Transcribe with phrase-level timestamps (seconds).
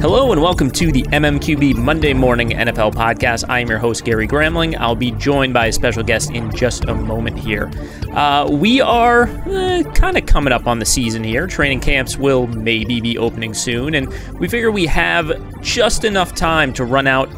[0.00, 3.44] Hello and welcome to the MMQB Monday Morning NFL Podcast.
[3.48, 4.76] I am your host, Gary Gramling.
[4.78, 7.68] I'll be joined by a special guest in just a moment here.
[8.12, 11.48] Uh, we are eh, kind of coming up on the season here.
[11.48, 15.32] Training camps will maybe be opening soon, and we figure we have
[15.62, 17.28] just enough time to run out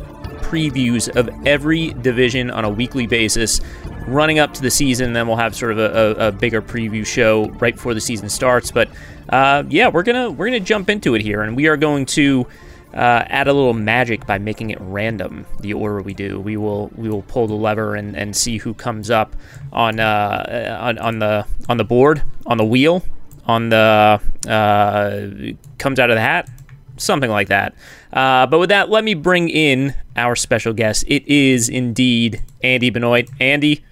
[0.43, 3.63] previews of every division on a weekly basis
[4.07, 5.13] running up to the season.
[5.13, 5.91] Then we'll have sort of a,
[6.21, 8.71] a, a bigger preview show right before the season starts.
[8.71, 8.89] But
[9.31, 12.47] uh, yeah, we're gonna we're gonna jump into it here, and we are going to.
[12.93, 15.47] Uh, add a little magic by making it random.
[15.61, 18.75] The order we do, we will we will pull the lever and, and see who
[18.75, 19.37] comes up
[19.73, 23.05] on uh, on on the on the board on the wheel
[23.47, 26.49] on the uh, comes out of the hat,
[26.97, 27.75] something like that.
[28.13, 31.05] Uh, but with that, let me bring in our special guest.
[31.07, 33.29] It is indeed Andy Benoit.
[33.41, 33.85] Andy,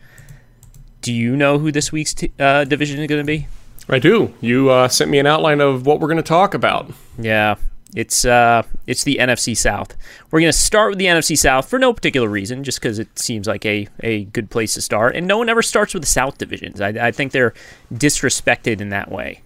[1.02, 3.46] do you know who this week's t- uh, division is going to be?
[3.88, 4.34] I do.
[4.40, 6.90] You uh, sent me an outline of what we're going to talk about.
[7.18, 7.54] Yeah,
[7.94, 9.96] it's uh, it's the NFC South.
[10.30, 13.18] We're going to start with the NFC South for no particular reason, just because it
[13.18, 15.16] seems like a, a good place to start.
[15.16, 16.80] And no one ever starts with the South divisions.
[16.80, 17.54] I, I think they're
[17.92, 19.42] disrespected in that way.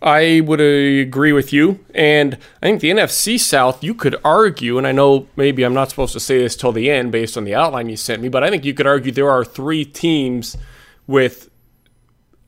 [0.00, 1.84] I would agree with you.
[1.94, 5.90] And I think the NFC South, you could argue, and I know maybe I'm not
[5.90, 8.44] supposed to say this till the end based on the outline you sent me, but
[8.44, 10.56] I think you could argue there are three teams
[11.08, 11.47] with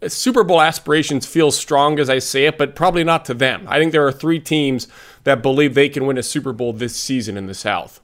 [0.08, 3.66] Super Bowl aspirations feel strong as I say it, but probably not to them.
[3.68, 4.88] I think there are three teams
[5.24, 8.00] that believe they can win a Super Bowl this season in the South.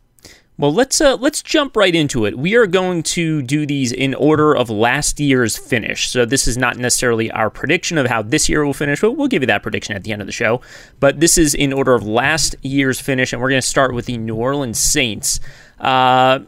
[0.59, 2.39] Well, let's uh, let's jump right into it.
[2.39, 6.09] We are going to do these in order of last year's finish.
[6.09, 9.29] So this is not necessarily our prediction of how this year will finish, but we'll
[9.29, 10.63] give you that prediction at the end of the show.
[10.99, 14.07] But this is in order of last year's finish, and we're going to start with
[14.07, 15.41] the New Orleans Saints.
[15.79, 16.41] Uh,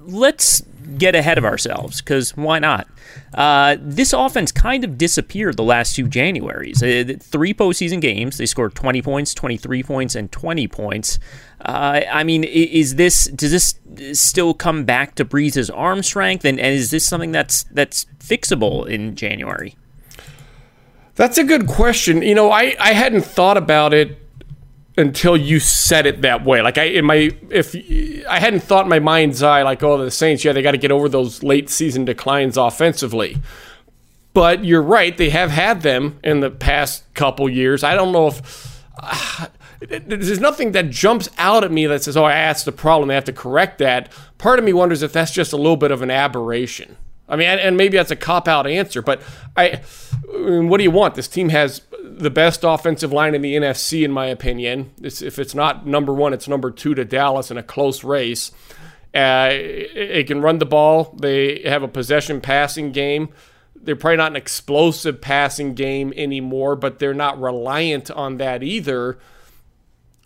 [0.00, 0.62] let's
[0.98, 2.88] get ahead of ourselves because why not?
[3.34, 6.82] Uh, this offense kind of disappeared the last two Januaries.
[6.82, 11.18] Uh, three postseason games, they scored 20 points, 23 points, and 20 points.
[11.60, 16.58] Uh, I mean, is this does this still come back to Brees's arm strength, and,
[16.58, 19.76] and is this something that's that's fixable in January?
[21.14, 22.22] That's a good question.
[22.22, 24.18] You know, I, I hadn't thought about it
[24.96, 26.62] until you said it that way.
[26.62, 27.74] Like I in my if
[28.28, 30.78] I hadn't thought in my mind's eye like oh the Saints yeah they got to
[30.78, 33.38] get over those late season declines offensively.
[34.34, 37.84] But you're right; they have had them in the past couple years.
[37.84, 38.82] I don't know if.
[38.98, 39.46] Uh,
[39.88, 43.08] there's nothing that jumps out at me that says, "Oh, that's the problem.
[43.08, 45.90] They have to correct that." Part of me wonders if that's just a little bit
[45.90, 46.96] of an aberration.
[47.28, 49.22] I mean, and maybe that's a cop out answer, but
[49.56, 49.80] I,
[50.28, 51.14] what do you want?
[51.14, 51.80] This team has
[52.18, 54.92] the best offensive line in the NFC, in my opinion.
[55.00, 58.52] It's, if it's not number one, it's number two to Dallas in a close race.
[59.14, 61.14] Uh, it can run the ball.
[61.18, 63.28] They have a possession passing game.
[63.74, 69.18] They're probably not an explosive passing game anymore, but they're not reliant on that either.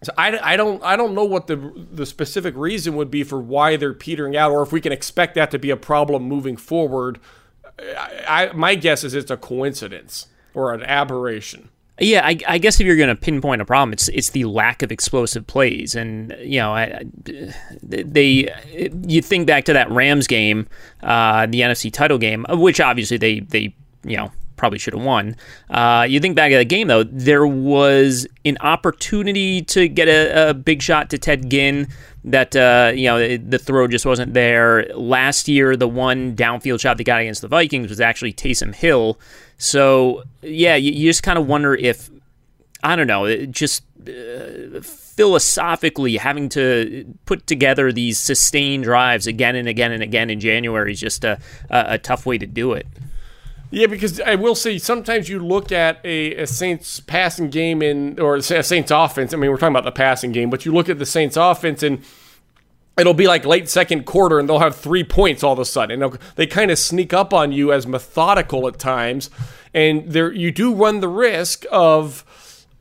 [0.02, 3.40] So I, I don't I don't know what the the specific reason would be for
[3.40, 6.56] why they're petering out, or if we can expect that to be a problem moving
[6.56, 7.18] forward.
[7.78, 11.70] I, I my guess is it's a coincidence or an aberration.
[11.98, 14.82] Yeah, I, I, guess if you're going to pinpoint a problem, it's it's the lack
[14.82, 17.04] of explosive plays, and you know, I,
[17.82, 18.54] they
[19.06, 20.68] you think back to that Rams game,
[21.02, 25.36] uh, the NFC title game, which obviously they they you know probably should have won.
[25.70, 30.50] Uh, you think back at the game though, there was an opportunity to get a,
[30.50, 31.88] a big shot to Ted Ginn
[32.26, 34.84] that uh, you know the throw just wasn't there.
[34.94, 39.18] Last year, the one downfield shot they got against the Vikings was actually Taysom Hill
[39.58, 42.10] so yeah, you, you just kind of wonder if
[42.82, 49.66] I don't know, just uh, philosophically having to put together these sustained drives again and
[49.66, 51.40] again and again in January is just a,
[51.70, 52.86] a, a tough way to do it.
[53.76, 58.18] Yeah, because I will say sometimes you look at a, a, Saints passing game in
[58.18, 59.34] or a Saints offense.
[59.34, 61.82] I mean, we're talking about the passing game, but you look at the Saints offense
[61.82, 62.02] and
[62.96, 66.02] it'll be like late second quarter and they'll have three points all of a sudden.
[66.02, 69.28] And they kind of sneak up on you as methodical at times.
[69.74, 72.24] And there you do run the risk of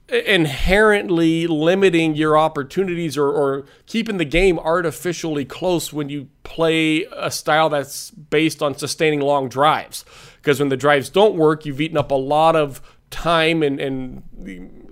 [0.08, 7.32] inherently limiting your opportunities or, or keeping the game artificially close when you play a
[7.32, 10.06] style that's based on sustaining long drives.
[10.46, 14.22] Because when the drives don't work, you've eaten up a lot of time and, and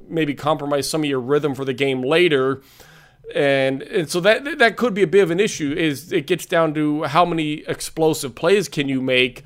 [0.10, 2.64] maybe compromise some of your rhythm for the game later
[3.34, 5.74] and and so that that could be a bit of an issue.
[5.74, 9.44] Is it gets down to how many explosive plays can you make?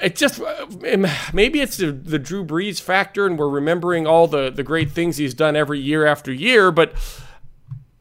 [0.00, 4.50] It just um, maybe it's the, the Drew Brees factor, and we're remembering all the
[4.50, 6.94] the great things he's done every year after year, but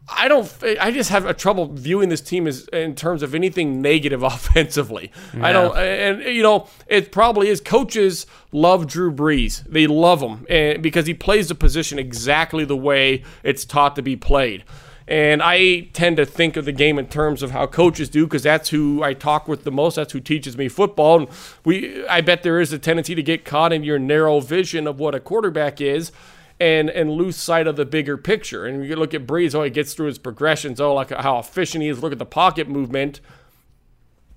[0.08, 0.52] I don't.
[0.80, 5.12] I just have a trouble viewing this team as in terms of anything negative offensively.
[5.34, 5.46] Yeah.
[5.46, 7.60] I don't, and you know, it probably is.
[7.60, 12.78] Coaches love Drew Brees; they love him and, because he plays the position exactly the
[12.78, 14.64] way it's taught to be played.
[15.08, 18.44] And I tend to think of the game in terms of how coaches do, because
[18.44, 19.96] that's who I talk with the most.
[19.96, 21.20] That's who teaches me football.
[21.20, 21.28] And
[21.64, 25.00] we, I bet there is a tendency to get caught in your narrow vision of
[25.00, 26.12] what a quarterback is
[26.60, 28.66] and and lose sight of the bigger picture.
[28.66, 31.84] And you look at Brees, oh, he gets through his progressions, oh, like how efficient
[31.84, 32.02] he is.
[32.02, 33.20] Look at the pocket movement.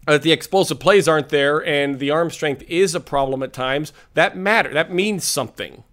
[0.06, 3.92] Uh, the explosive plays aren't there, and the arm strength is a problem at times.
[4.14, 4.72] That matter.
[4.72, 5.84] That means something.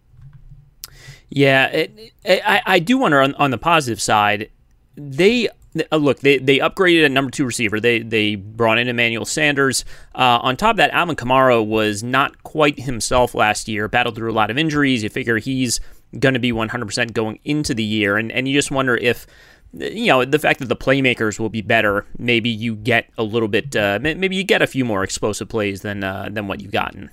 [1.30, 4.50] Yeah, it, it, I, I do wonder on, on the positive side.
[4.96, 5.50] They
[5.92, 7.80] uh, look, they, they upgraded a number two receiver.
[7.80, 9.84] They they brought in Emmanuel Sanders.
[10.14, 13.88] Uh, on top of that, Alvin Kamara was not quite himself last year.
[13.88, 15.04] Battled through a lot of injuries.
[15.04, 15.80] You figure he's
[16.20, 18.18] going to be 100% going into the year.
[18.18, 19.28] And, and you just wonder if,
[19.74, 23.48] you know, the fact that the playmakers will be better, maybe you get a little
[23.48, 26.72] bit, uh, maybe you get a few more explosive plays than, uh, than what you've
[26.72, 27.10] gotten.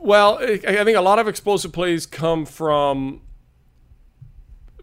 [0.00, 3.20] Well, I think a lot of explosive plays come from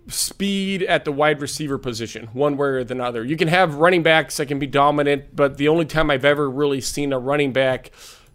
[0.08, 3.24] speed at the wide receiver position, one way or the other.
[3.24, 6.50] You can have running backs that can be dominant, but the only time I've ever
[6.50, 7.92] really seen a running back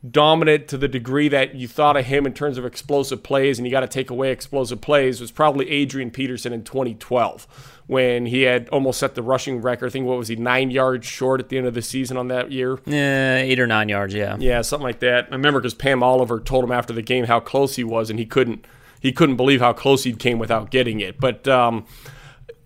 [0.09, 3.67] dominant to the degree that you thought of him in terms of explosive plays, and
[3.67, 8.43] you got to take away explosive plays, was probably Adrian Peterson in 2012 when he
[8.43, 9.87] had almost set the rushing record.
[9.87, 12.29] I think what was he nine yards short at the end of the season on
[12.29, 12.79] that year?
[12.87, 14.15] Yeah, eight or nine yards.
[14.15, 15.27] Yeah, yeah, something like that.
[15.31, 18.19] I remember because Pam Oliver told him after the game how close he was, and
[18.19, 18.65] he couldn't
[19.01, 21.19] he couldn't believe how close he came without getting it.
[21.21, 21.87] But um,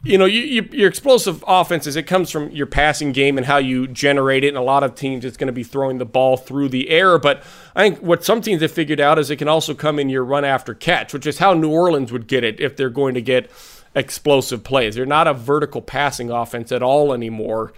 [0.04, 3.56] you know, you, you, your explosive offenses, it comes from your passing game and how
[3.56, 4.49] you generate it.
[4.49, 7.18] And a lot of teams, it's going to be throwing the ball through the air.
[7.18, 7.42] But
[7.75, 10.25] I think what some teams have figured out is it can also come in your
[10.25, 13.23] run after catch, which is how New Orleans would get it if they're going to
[13.23, 13.50] get
[13.94, 14.94] explosive plays.
[14.94, 17.73] They're not a vertical passing offense at all anymore.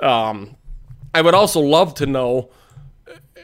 [0.00, 0.56] Um,
[1.14, 2.50] I would also love to know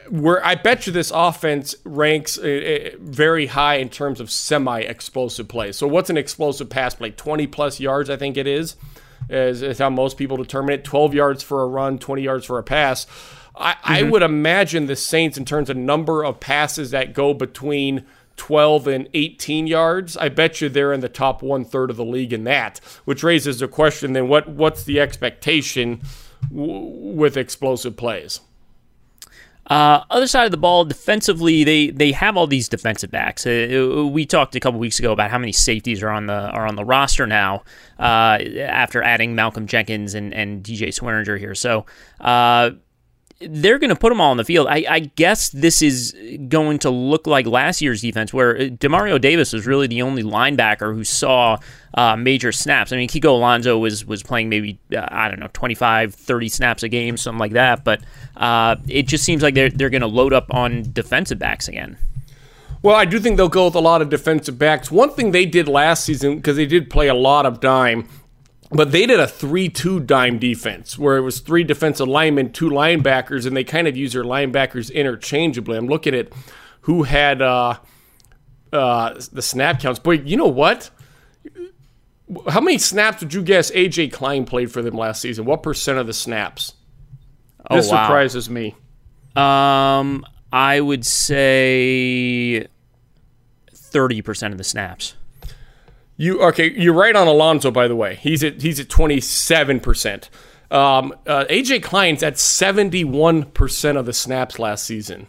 [0.09, 4.79] where I bet you this offense ranks uh, uh, very high in terms of semi
[4.81, 5.77] explosive plays.
[5.77, 7.11] So, what's an explosive pass play?
[7.11, 8.75] 20 plus yards, I think it is,
[9.29, 10.83] is, is how most people determine it.
[10.83, 13.07] 12 yards for a run, 20 yards for a pass.
[13.55, 13.93] I, mm-hmm.
[13.93, 18.05] I would imagine the Saints, in terms of number of passes that go between
[18.37, 22.05] 12 and 18 yards, I bet you they're in the top one third of the
[22.05, 26.01] league in that, which raises the question then what, what's the expectation
[26.49, 28.41] w- with explosive plays?
[29.67, 33.47] Uh, other side of the ball, defensively, they they have all these defensive backs.
[33.47, 36.67] Uh, we talked a couple weeks ago about how many safeties are on the are
[36.67, 37.63] on the roster now
[37.97, 41.55] uh, after adding Malcolm Jenkins and, and DJ Swearinger here.
[41.55, 41.85] So
[42.21, 42.71] uh,
[43.39, 44.67] they're going to put them all on the field.
[44.67, 46.15] I, I, guess this is
[46.47, 50.95] going to look like last year's defense, where Demario Davis was really the only linebacker
[50.95, 51.57] who saw
[51.95, 52.93] uh, major snaps.
[52.93, 56.83] I mean, Kiko Alonso was was playing maybe uh, I don't know 25, 30 snaps
[56.83, 57.83] a game, something like that.
[57.83, 58.01] But
[58.37, 61.97] uh, it just seems like they're they're going to load up on defensive backs again.
[62.81, 64.91] Well, I do think they'll go with a lot of defensive backs.
[64.91, 68.07] One thing they did last season because they did play a lot of dime
[68.75, 72.69] but they did a 3 2 dime defense where it was three defensive linemen, two
[72.69, 75.77] linebackers, and they kind of use their linebackers interchangeably.
[75.77, 76.29] I'm looking at
[76.81, 77.77] who had uh,
[78.71, 79.99] uh, the snap counts.
[79.99, 80.89] Boy, you know what?
[82.49, 85.45] How many snaps would you guess AJ Klein played for them last season?
[85.45, 86.73] What percent of the snaps?
[87.69, 88.03] Oh, this wow.
[88.03, 88.75] surprises me.
[89.35, 92.67] Um, I would say
[93.73, 95.15] 30% of the snaps.
[96.17, 96.71] You okay?
[96.71, 98.15] You're right on Alonso, by the way.
[98.15, 100.29] He's at he's at 27 percent.
[100.71, 105.27] Um, uh, AJ Klein's at 71 percent of the snaps last season.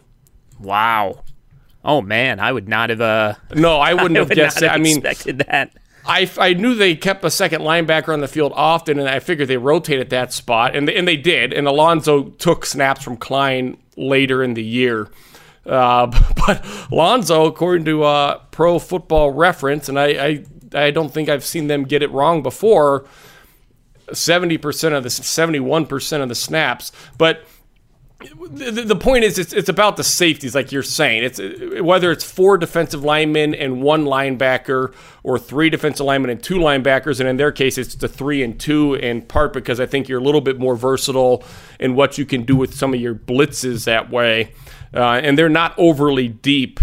[0.59, 1.23] Wow.
[1.83, 3.01] Oh man, I would not have.
[3.01, 4.71] Uh, no, I wouldn't I have would guessed that.
[4.71, 5.71] I mean, expected that.
[6.07, 9.49] I, I knew they kept a second linebacker on the field often, and I figured
[9.49, 11.51] they rotated that spot, and they, and they did.
[11.51, 15.09] And Alonso took snaps from Klein later in the year.
[15.65, 16.07] Uh,
[16.47, 21.43] but Alonso, according to uh, Pro Football Reference, and I, I I don't think I've
[21.43, 23.05] seen them get it wrong before.
[24.09, 27.45] 70% of the 71% of the snaps, but
[28.19, 31.23] the, point is it's, it's about the safeties like you're saying.
[31.23, 31.39] It's
[31.81, 37.19] whether it's four defensive linemen and one linebacker or three defensive linemen and two linebackers
[37.19, 40.19] and in their case it's the three and two in part because i think you're
[40.19, 41.43] a little bit more versatile
[41.79, 44.51] in what you can do with some of your blitzes that way.
[44.93, 46.79] Uh, and they're not overly deep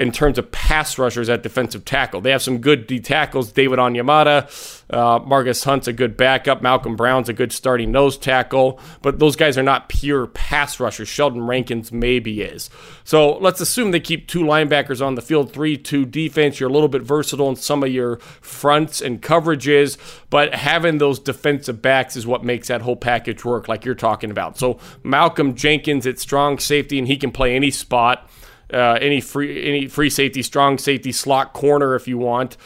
[0.00, 2.20] in terms of pass rushers at defensive tackle.
[2.20, 3.52] They have some good D tackles.
[3.52, 6.62] David Onyemata, uh, Margus Hunt's a good backup.
[6.62, 8.80] Malcolm Brown's a good starting nose tackle.
[9.02, 11.08] But those guys are not pure pass rushers.
[11.08, 12.70] Sheldon Rankins maybe is.
[13.04, 16.58] So let's assume they keep two linebackers on the field, 3 2 defense.
[16.58, 19.96] You're a little bit versatile in some of your fronts and coverages.
[20.28, 24.32] But having those defensive backs is what makes that whole package work, like you're talking
[24.32, 24.58] about.
[24.58, 28.28] So Malcolm Jenkins at strong safety, and he can play any spot
[28.74, 32.56] uh, any free any free safety, strong safety, slot corner if you want.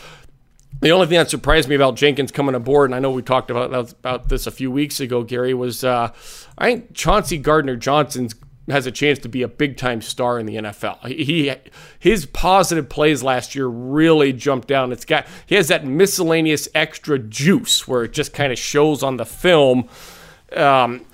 [0.81, 3.51] The only thing that surprised me about Jenkins coming aboard, and I know we talked
[3.51, 6.13] about about this a few weeks ago, Gary, was uh,
[6.57, 8.29] I think Chauncey Gardner Johnson
[8.69, 11.07] has a chance to be a big time star in the NFL.
[11.07, 11.53] He
[11.99, 14.93] his positive plays last year really jumped down.
[14.93, 19.17] It's got he has that miscellaneous extra juice where it just kind of shows on
[19.17, 19.89] the film.
[20.55, 21.05] Um,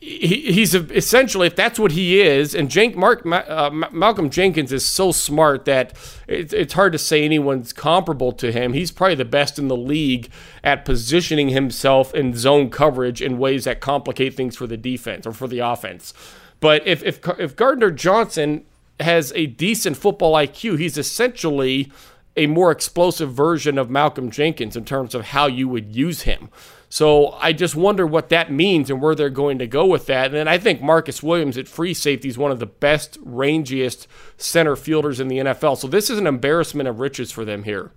[0.00, 4.86] he, he's a, essentially if that's what he is, and Mark uh, Malcolm Jenkins is
[4.86, 5.92] so smart that
[6.28, 8.74] it, it's hard to say anyone's comparable to him.
[8.74, 10.30] He's probably the best in the league
[10.62, 15.32] at positioning himself in zone coverage in ways that complicate things for the defense or
[15.32, 16.14] for the offense.
[16.60, 18.64] But if if if Gardner Johnson
[19.00, 21.90] has a decent football IQ, he's essentially
[22.36, 26.50] a more explosive version of Malcolm Jenkins in terms of how you would use him.
[26.88, 30.34] So I just wonder what that means and where they're going to go with that.
[30.34, 34.06] And I think Marcus Williams at free safety is one of the best, rangiest
[34.38, 35.76] center fielders in the NFL.
[35.76, 37.92] So this is an embarrassment of riches for them here.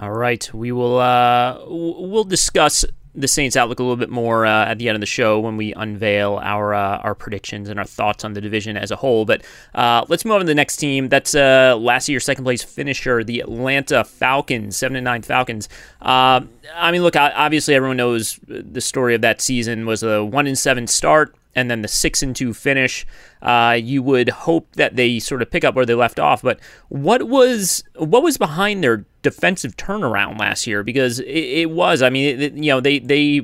[0.00, 2.84] All right, we will uh, we'll discuss
[3.18, 5.56] the Saints outlook a little bit more uh, at the end of the show when
[5.56, 9.24] we unveil our uh, our predictions and our thoughts on the division as a whole.
[9.24, 9.42] But
[9.74, 11.08] uh, let's move on to the next team.
[11.08, 15.68] That's uh, last year's second place finisher, the Atlanta Falcons, seven and nine Falcons.
[16.00, 16.42] Uh,
[16.74, 20.56] I mean, look, obviously everyone knows the story of that season was a one in
[20.56, 23.04] seven start and then the six and two finish.
[23.42, 26.42] Uh, you would hope that they sort of pick up where they left off.
[26.42, 30.82] But what was what was behind their defensive turnaround last year?
[30.82, 33.38] Because it, it was, I mean, it, you know, they they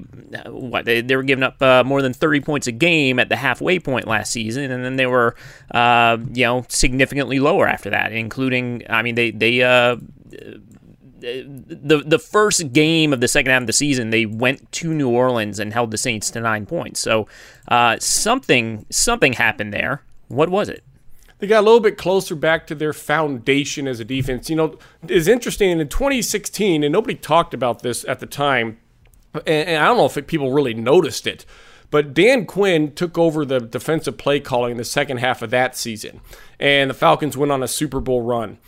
[0.47, 3.37] what they, they were giving up uh, more than thirty points a game at the
[3.37, 5.35] halfway point last season, and then they were
[5.73, 9.97] uh, you know significantly lower after that, including, I mean, they they uh,
[11.25, 15.09] the the first game of the second half of the season, they went to New
[15.09, 17.00] Orleans and held the Saints to nine points.
[17.00, 17.26] So
[17.69, 20.02] uh, something something happened there.
[20.28, 20.85] What was it?
[21.38, 24.49] They got a little bit closer back to their foundation as a defense.
[24.49, 24.78] You know,
[25.09, 28.78] it's interesting in 2016, and nobody talked about this at the time,
[29.35, 31.45] and, and I don't know if it, people really noticed it.
[31.90, 35.76] But Dan Quinn took over the defensive play calling in the second half of that
[35.76, 36.21] season,
[36.59, 38.59] and the Falcons went on a Super Bowl run.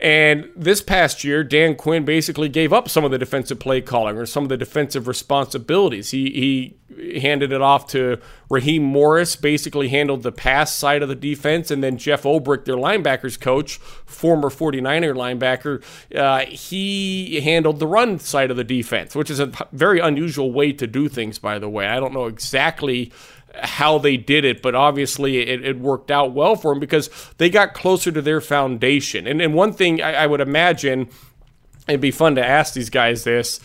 [0.00, 4.18] And this past year, Dan Quinn basically gave up some of the defensive play calling
[4.18, 6.10] or some of the defensive responsibilities.
[6.10, 8.18] He he handed it off to
[8.50, 12.76] Raheem Morris, basically handled the pass side of the defense, and then Jeff Ulbrich, their
[12.76, 15.82] linebackers coach, former 49er linebacker,
[16.14, 20.72] uh, he handled the run side of the defense, which is a very unusual way
[20.72, 21.86] to do things, by the way.
[21.86, 23.12] I don't know exactly
[23.62, 27.48] how they did it, but obviously it, it, worked out well for them because they
[27.48, 29.26] got closer to their foundation.
[29.26, 31.08] And, and one thing I, I would imagine,
[31.88, 33.60] it'd be fun to ask these guys this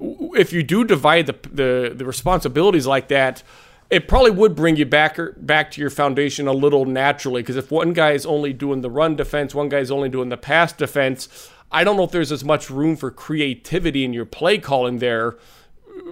[0.00, 3.42] if you do divide the, the, the responsibilities like that,
[3.90, 7.70] it probably would bring you back back to your foundation a little naturally because if
[7.70, 10.72] one guy is only doing the run defense, one guy is only doing the pass
[10.72, 14.98] defense, I don't know if there's as much room for creativity in your play calling
[14.98, 15.36] there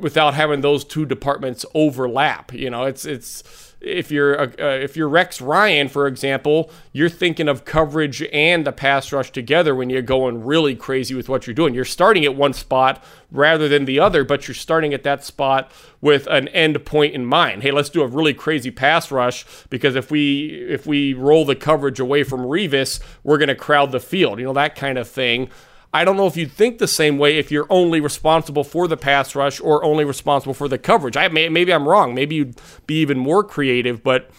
[0.01, 2.53] without having those two departments overlap.
[2.53, 7.49] You know, it's it's if you're uh, if you're Rex Ryan, for example, you're thinking
[7.49, 11.55] of coverage and the pass rush together when you're going really crazy with what you're
[11.55, 11.75] doing.
[11.75, 15.71] You're starting at one spot rather than the other, but you're starting at that spot
[16.01, 17.63] with an end point in mind.
[17.63, 21.57] Hey, let's do a really crazy pass rush because if we if we roll the
[21.57, 24.39] coverage away from Revis, we're going to crowd the field.
[24.39, 25.51] You know that kind of thing.
[25.97, 28.99] I don't know if you'd think the same way if you're only responsible for the
[28.99, 31.17] pass rush or only responsible for the coverage.
[31.17, 32.15] I may, maybe I'm wrong.
[32.15, 34.31] Maybe you'd be even more creative, but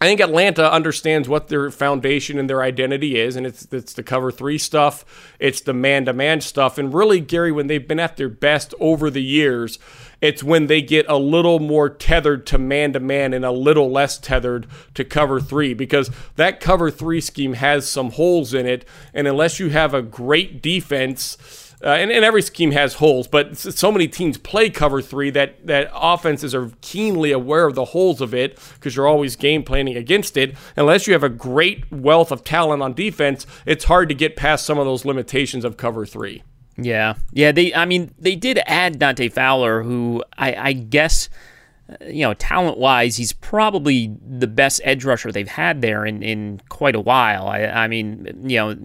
[0.00, 4.02] I think Atlanta understands what their foundation and their identity is, and it's it's the
[4.02, 5.04] cover three stuff,
[5.38, 8.72] it's the man to man stuff, and really, Gary, when they've been at their best
[8.80, 9.78] over the years,
[10.20, 13.90] it's when they get a little more tethered to man to man and a little
[13.90, 18.84] less tethered to cover three because that cover three scheme has some holes in it.
[19.14, 21.36] And unless you have a great defense,
[21.84, 25.64] uh, and, and, every scheme has holes, but so many teams play cover three that,
[25.64, 29.96] that offenses are keenly aware of the holes of it because you're always game planning
[29.96, 30.56] against it.
[30.76, 34.66] Unless you have a great wealth of talent on defense, it's hard to get past
[34.66, 36.42] some of those limitations of cover three.
[36.80, 37.52] Yeah, yeah.
[37.52, 41.28] They, I mean, they did add Dante Fowler, who I, I guess,
[41.90, 46.22] uh, you know, talent wise, he's probably the best edge rusher they've had there in,
[46.22, 47.48] in quite a while.
[47.48, 48.76] I, I mean, you know,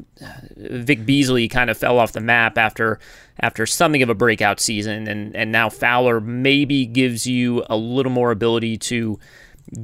[0.58, 3.00] Vic Beasley kind of fell off the map after
[3.40, 8.12] after something of a breakout season, and and now Fowler maybe gives you a little
[8.12, 9.20] more ability to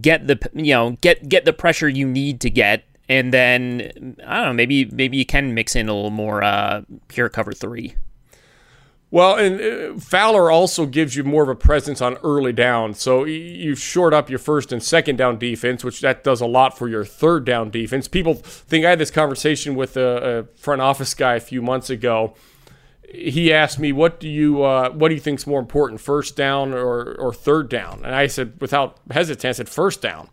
[0.01, 4.37] get the you know get get the pressure you need to get and then I
[4.37, 7.95] don't know, maybe maybe you can mix in a little more uh, pure cover three.
[9.11, 12.93] Well, and uh, Fowler also gives you more of a presence on early down.
[12.93, 16.77] So you short up your first and second down defense, which that does a lot
[16.77, 18.07] for your third down defense.
[18.07, 22.35] People think I had this conversation with a, front office guy a few months ago.
[23.11, 26.75] He asked me, "What do you uh, what do you think's more important, first down
[26.75, 30.29] or or third down?" And I said, without hesitation, I said first down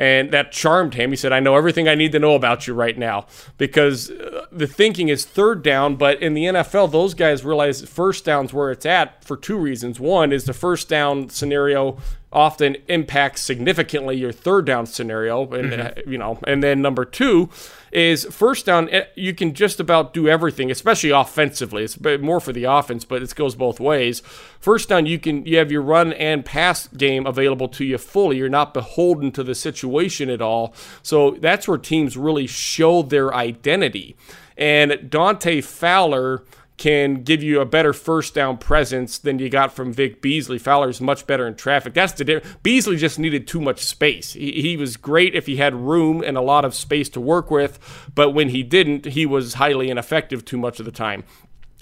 [0.00, 1.10] and that charmed him.
[1.10, 3.26] He said, I know everything I need to know about you right now
[3.58, 8.24] because uh, the thinking is third down, but in the NFL, those guys realize first
[8.24, 10.00] down's where it's at for two reasons.
[10.00, 11.98] One is the first down scenario
[12.32, 15.80] often impacts significantly your third down scenario and mm-hmm.
[15.80, 17.48] Uh, you know and then number two
[17.90, 21.84] is first down eh, you can just about do everything especially offensively.
[21.84, 24.20] It's more for the offense but it goes both ways.
[24.60, 28.36] First down you can you have your run and pass game available to you fully.
[28.36, 30.72] You're not beholden to the situation at all.
[31.02, 34.16] So that's where teams really show their identity.
[34.56, 36.44] And Dante Fowler
[36.80, 40.58] can give you a better first down presence than you got from Vic Beasley.
[40.58, 41.92] Fowler's much better in traffic.
[41.92, 42.56] That's the difference.
[42.62, 44.32] Beasley just needed too much space.
[44.32, 47.50] He, he was great if he had room and a lot of space to work
[47.50, 47.78] with,
[48.14, 51.22] but when he didn't, he was highly ineffective too much of the time.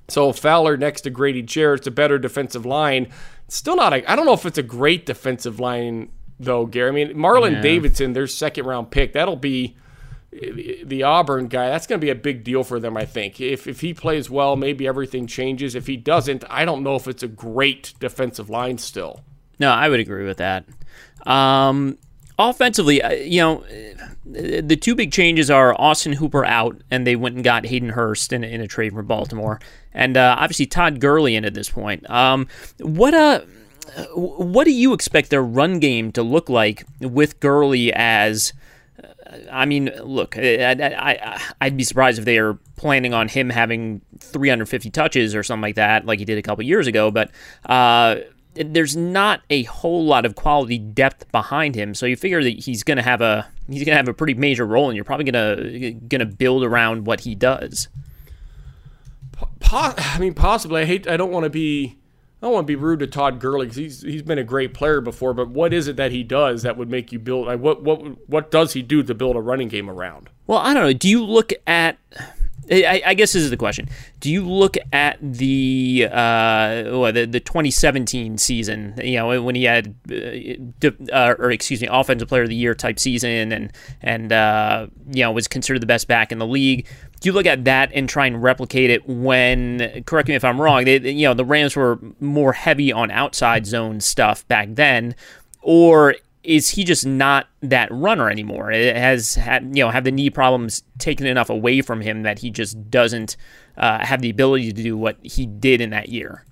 [0.08, 3.06] So Fowler next to Grady Jarrett's a better defensive line.
[3.46, 3.92] Still not.
[3.92, 6.88] I don't know if it's a great defensive line though, Gary.
[6.88, 7.61] I mean, Marlon yeah.
[7.61, 9.76] Davidson, their second round pick, that'll be
[10.85, 13.40] the Auburn guy, that's going to be a big deal for them, I think.
[13.40, 15.74] If, if he plays well, maybe everything changes.
[15.74, 19.20] If he doesn't, I don't know if it's a great defensive line still.
[19.59, 20.64] No, I would agree with that.
[21.27, 21.98] Um,
[22.38, 23.64] offensively, uh, you know,
[24.24, 28.33] the two big changes are Austin Hooper out, and they went and got Hayden Hurst
[28.33, 29.61] in, in a trade from Baltimore,
[29.92, 32.09] and uh, obviously Todd Gurley in at this point.
[32.09, 32.46] Um,
[32.79, 33.40] what uh,
[34.14, 38.53] what do you expect their run game to look like with Gurley as–
[39.51, 44.90] I mean, look, I, would be surprised if they are planning on him having 350
[44.90, 47.11] touches or something like that, like he did a couple years ago.
[47.11, 47.31] But
[47.66, 48.16] uh,
[48.55, 52.83] there's not a whole lot of quality depth behind him, so you figure that he's
[52.83, 55.31] going to have a he's going to have a pretty major role, and you're probably
[55.31, 57.88] going to going to build around what he does.
[59.70, 60.83] I mean, possibly.
[60.83, 61.07] I hate.
[61.07, 61.98] I don't want to be
[62.40, 64.72] I don't want to be rude to Todd Gurley because he's he's been a great
[64.72, 67.46] player before, but what is it that he does that would make you build?
[67.46, 70.31] Like what what what does he do to build a running game around?
[70.46, 70.92] Well, I don't know.
[70.92, 71.98] Do you look at
[72.70, 73.88] I, I, guess this is the question.
[74.20, 78.94] Do you look at the uh, the, the 2017 season?
[79.02, 82.74] You know, when he had, uh, uh, or excuse me, offensive player of the year
[82.74, 86.87] type season, and and uh, you know was considered the best back in the league.
[87.20, 90.04] Do you look at that and try and replicate it when?
[90.04, 90.85] Correct me if I'm wrong.
[90.85, 95.14] They, you know, the Rams were more heavy on outside zone stuff back then,
[95.62, 98.70] or is he just not that runner anymore?
[98.70, 102.38] It has had, you know, have the knee problems taken enough away from him that
[102.38, 103.37] he just doesn't
[103.77, 106.44] uh, have the ability to do what he did in that year?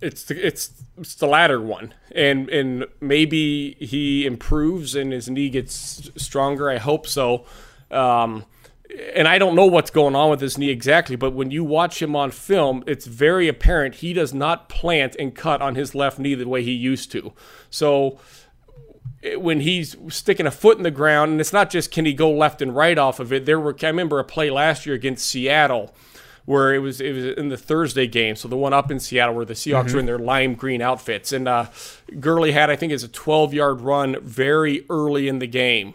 [0.00, 5.48] It's the, it's it's the latter one, and and maybe he improves and his knee
[5.48, 6.68] gets stronger.
[6.68, 7.46] I hope so.
[7.88, 8.44] Um,
[9.14, 12.00] and I don't know what's going on with his knee exactly, but when you watch
[12.00, 16.18] him on film, it's very apparent he does not plant and cut on his left
[16.18, 17.32] knee the way he used to.
[17.70, 18.18] So
[19.36, 22.30] when he's sticking a foot in the ground, and it's not just can he go
[22.30, 23.46] left and right off of it.
[23.46, 25.94] There were I remember a play last year against Seattle
[26.44, 29.34] where it was it was in the Thursday game, so the one up in Seattle
[29.34, 29.94] where the Seahawks mm-hmm.
[29.94, 31.66] were in their lime green outfits, and uh,
[32.18, 35.94] Gurley had I think is a 12 yard run very early in the game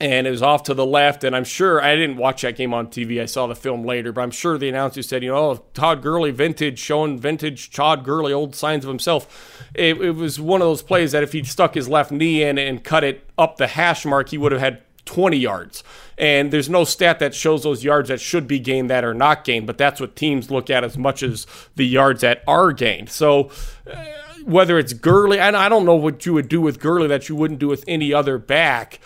[0.00, 1.22] and it was off to the left.
[1.24, 3.20] And I'm sure I didn't watch that game on TV.
[3.20, 6.02] I saw the film later, but I'm sure the announcer said, you know, oh, Todd
[6.02, 9.62] Gurley vintage, showing vintage Todd Gurley, old signs of himself.
[9.74, 12.56] It, it, was one of those plays that if he'd stuck his left knee in
[12.56, 15.84] and cut it up the hash mark, he would have had 20 yards.
[16.16, 19.44] And there's no stat that shows those yards that should be gained that are not
[19.44, 23.10] gained, but that's what teams look at as much as the yards that are gained.
[23.10, 23.50] So.
[23.90, 24.04] Uh,
[24.46, 27.36] whether it's Gurley, and I don't know what you would do with Gurley that you
[27.36, 28.98] wouldn't do with any other back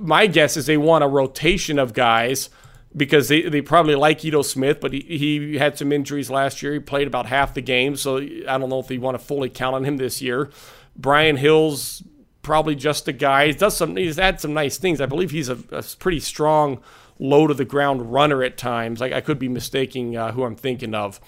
[0.00, 2.50] my guess is they want a rotation of guys
[2.96, 6.72] because they, they probably like Ito Smith, but he, he had some injuries last year.
[6.72, 9.48] He played about half the game, so I don't know if they want to fully
[9.48, 10.50] count on him this year.
[10.96, 12.02] Brian Hill's
[12.42, 13.48] probably just a guy.
[13.48, 13.96] He does some.
[13.96, 15.00] He's had some nice things.
[15.00, 16.80] I believe he's a, a pretty strong,
[17.18, 19.00] low to the ground runner at times.
[19.00, 21.20] Like I could be mistaking uh, who I'm thinking of,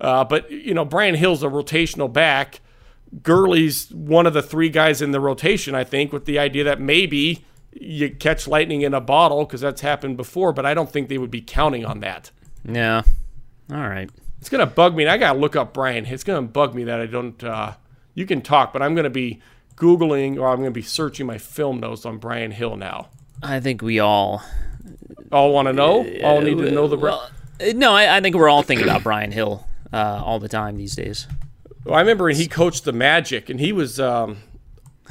[0.00, 2.60] uh, but you know Brian Hill's a rotational back.
[3.22, 6.80] Gurley's one of the three guys in the rotation, I think, with the idea that
[6.80, 11.08] maybe you catch lightning in a bottle because that's happened before, but I don't think
[11.08, 12.30] they would be counting on that.
[12.64, 13.02] Yeah.
[13.70, 14.10] All right.
[14.40, 15.04] It's gonna bug me.
[15.04, 16.06] And I gotta look up Brian.
[16.06, 17.42] It's gonna bug me that I don't.
[17.42, 17.74] Uh,
[18.14, 19.40] you can talk, but I'm gonna be
[19.76, 23.08] googling or I'm gonna be searching my film notes on Brian Hill now.
[23.42, 24.42] I think we all
[25.32, 26.06] all want to know.
[26.22, 26.96] All need to know the.
[26.96, 27.30] Well,
[27.74, 30.96] no, I, I, think we're all thinking about Brian Hill uh, all the time these
[30.96, 31.26] days.
[31.84, 34.38] Well, I remember when he coached the Magic, and he was um,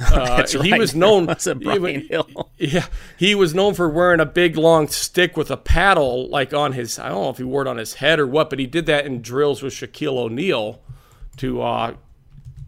[0.00, 0.50] Uh, right.
[0.64, 1.26] He was known.
[1.26, 2.50] That's a Brian Hill.
[2.58, 2.86] Yeah,
[3.18, 6.98] he was known for wearing a big long stick with a paddle, like on his.
[6.98, 8.86] I don't know if he wore it on his head or what, but he did
[8.86, 10.80] that in drills with Shaquille O'Neal
[11.38, 11.94] to uh,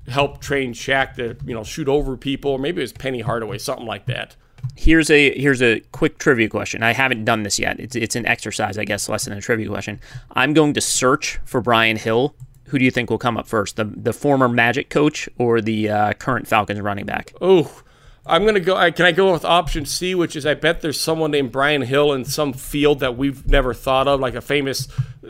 [0.08, 2.52] help train Shaq to you know shoot over people.
[2.52, 4.36] Or maybe it was Penny Hardaway, something like that.
[4.76, 6.82] Here's a here's a quick trivia question.
[6.82, 7.78] I haven't done this yet.
[7.80, 10.00] It's it's an exercise, I guess, less than a trivia question.
[10.32, 12.34] I'm going to search for Brian Hill
[12.72, 15.90] who do you think will come up first, the the former Magic coach or the
[15.90, 17.34] uh, current Falcons running back?
[17.38, 17.82] Oh,
[18.24, 18.74] I'm gonna go.
[18.74, 21.82] I, Can I go with option C, which is I bet there's someone named Brian
[21.82, 24.88] Hill in some field that we've never thought of, like a famous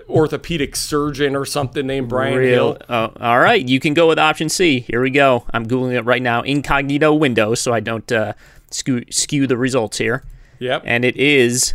[0.09, 2.83] orthopedic surgeon or something named Brian Real, Hill.
[2.89, 4.79] Oh, all right, you can go with option C.
[4.79, 5.45] Here we go.
[5.53, 8.35] I'm googling it right now, incognito window, so I don't uh,
[8.71, 10.23] skew, skew the results here.
[10.61, 10.83] Yep.
[10.85, 11.75] And it is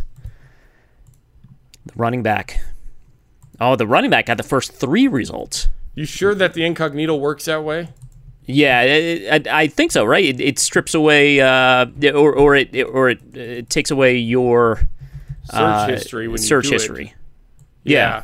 [1.84, 2.58] the running back
[3.60, 5.68] Oh, the running back got the first three results.
[5.94, 7.88] You sure that the incognito works that way?
[8.46, 10.04] Yeah, it, I, I, think so.
[10.04, 10.24] Right?
[10.24, 14.76] It, it strips away, uh, or or it or it, it takes away your
[15.44, 17.14] search uh, history when search history.
[17.84, 17.92] It.
[17.92, 18.22] Yeah.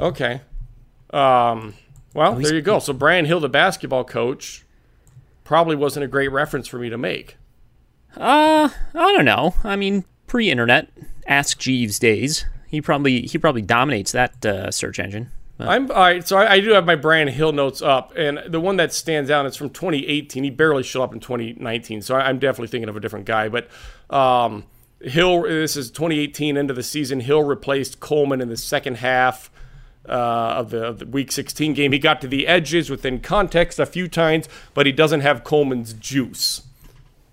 [0.00, 0.06] yeah.
[0.06, 0.40] Okay.
[1.10, 1.74] Um,
[2.14, 2.80] well, there you go.
[2.80, 4.64] So Brian Hill, the basketball coach,
[5.44, 7.36] probably wasn't a great reference for me to make.
[8.16, 9.54] Uh, I don't know.
[9.62, 10.88] I mean, pre-internet,
[11.26, 12.46] Ask Jeeves days.
[12.74, 15.30] He probably he probably dominates that uh, search engine.
[15.56, 15.68] But.
[15.68, 16.26] I'm all right.
[16.26, 19.30] So I, I, do have my Brian Hill notes up, and the one that stands
[19.30, 20.42] out is from 2018.
[20.42, 23.48] He barely showed up in 2019, so I, am definitely thinking of a different guy.
[23.48, 23.68] But
[24.10, 24.64] um,
[25.00, 27.20] Hill, this is 2018 end of the season.
[27.20, 29.50] Hill replaced Coleman in the second half.
[30.06, 31.92] Uh, of, the, of, the, Week 16 game.
[31.92, 35.94] He got to the edges within context a few times, but he doesn't have Coleman's
[35.94, 36.60] juice.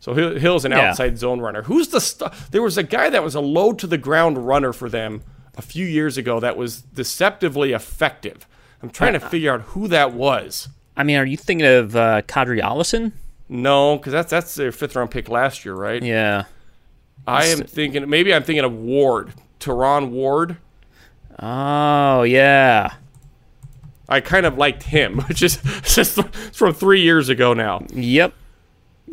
[0.02, 0.90] So Hill's an yeah.
[0.90, 1.62] outside zone runner.
[1.62, 4.74] Who's the st- there was a guy that was a low to the ground runner
[4.74, 5.22] for them
[5.56, 8.48] a few years ago that was deceptively effective.
[8.82, 10.70] I'm trying to uh, figure out who that was.
[10.98, 13.12] I mean, are you thinking of uh, Qadree Ollison?
[13.48, 16.02] No, because that's that's their fifth round pick last year, right?
[16.02, 16.46] Yeah.
[17.28, 20.58] I am thinking maybe I'm thinking of Ward, Terron Ward.
[21.38, 22.94] Oh yeah.
[24.10, 26.20] I kind of liked him, which is just
[26.56, 27.86] from three years ago now.
[27.94, 28.34] Yep.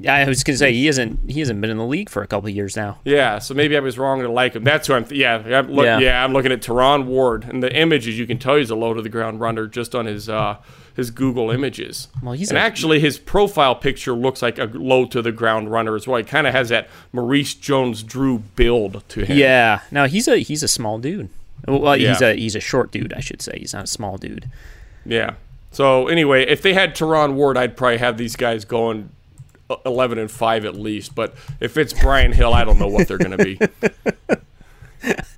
[0.06, 2.48] I was gonna say he hasn't he hasn't been in the league for a couple
[2.48, 2.98] years now.
[3.04, 4.62] Yeah, so maybe I was wrong to like him.
[4.62, 5.04] That's who I'm.
[5.04, 5.98] Th- yeah, I'm look, Yeah.
[5.98, 6.22] yeah.
[6.24, 9.02] I'm looking at Terron Ward, and the images you can tell he's a low to
[9.02, 10.58] the ground runner just on his uh,
[10.94, 12.06] his Google images.
[12.22, 15.72] Well, he's and a- actually his profile picture looks like a low to the ground
[15.72, 16.18] runner as well.
[16.18, 19.36] He kind of has that Maurice Jones-Drew build to him.
[19.36, 19.80] Yeah.
[19.90, 21.28] Now he's a he's a small dude.
[21.66, 23.58] Well, he's a he's a short dude, I should say.
[23.58, 24.48] He's not a small dude.
[25.04, 25.34] Yeah.
[25.72, 29.10] So anyway, if they had Terron Ward, I'd probably have these guys going
[29.70, 31.14] uh, eleven and five at least.
[31.14, 33.58] But if it's Brian Hill, I don't know what they're going to be.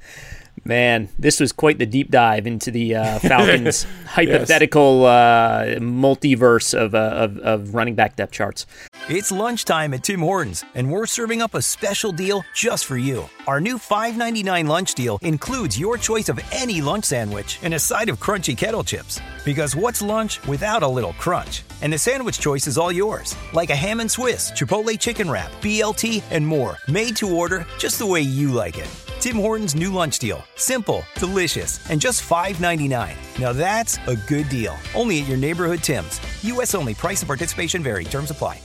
[0.64, 6.94] Man, this was quite the deep dive into the uh, Falcons' hypothetical uh, multiverse of,
[6.94, 8.66] uh, of of running back depth charts.
[9.08, 13.28] It's lunchtime at Tim Hortons, and we're serving up a special deal just for you.
[13.48, 18.08] Our new $5.99 lunch deal includes your choice of any lunch sandwich and a side
[18.08, 19.20] of crunchy kettle chips.
[19.44, 21.64] Because what's lunch without a little crunch?
[21.82, 25.50] And the sandwich choice is all yours, like a ham and Swiss, Chipotle chicken wrap,
[25.60, 29.09] BLT, and more, made to order just the way you like it.
[29.20, 30.42] Tim Hortons' new lunch deal.
[30.56, 33.14] Simple, delicious, and just $5.99.
[33.38, 34.76] Now that's a good deal.
[34.94, 36.18] Only at your neighborhood Tim's.
[36.44, 36.74] U.S.
[36.74, 36.94] only.
[36.94, 38.04] Price and participation vary.
[38.04, 38.60] Terms apply.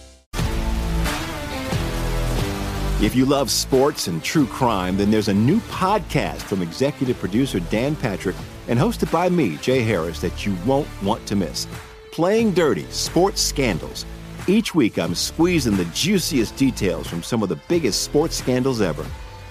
[3.01, 7.59] If you love sports and true crime, then there's a new podcast from executive producer
[7.59, 8.37] Dan Patrick
[8.69, 11.67] and hosted by me, Jay Harris, that you won't want to miss.
[12.13, 14.05] Playing Dirty Sports Scandals.
[14.47, 19.05] Each week, I'm squeezing the juiciest details from some of the biggest sports scandals ever.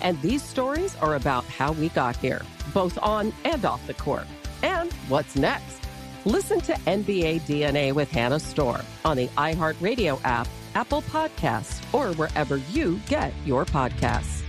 [0.00, 4.26] And these stories are about how we got here, both on and off the court.
[4.62, 5.80] And what's next?
[6.24, 12.58] Listen to NBA DNA with Hannah Storm on the iHeartRadio app, Apple Podcasts, or wherever
[12.72, 14.42] you get your podcasts.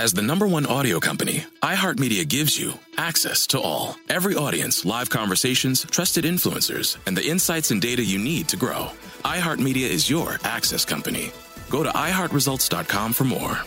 [0.00, 3.96] As the number one audio company, iHeartMedia gives you access to all.
[4.08, 8.92] Every audience, live conversations, trusted influencers, and the insights and data you need to grow.
[9.26, 11.32] iHeartMedia is your access company.
[11.70, 13.58] Go to iHeartResults.com for more.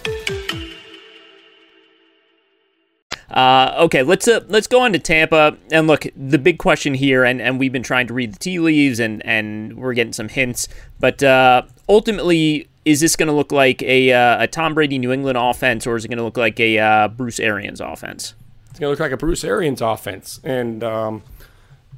[3.31, 6.05] Uh, okay, let's uh, let's go on to Tampa and look.
[6.15, 9.25] The big question here, and, and we've been trying to read the tea leaves, and,
[9.25, 10.67] and we're getting some hints.
[10.99, 15.11] But uh, ultimately, is this going to look like a uh, a Tom Brady New
[15.11, 18.35] England offense, or is it going to look like a uh, Bruce Arians offense?
[18.73, 20.39] It's going to look like a Bruce Arians offense.
[20.43, 21.21] And, um,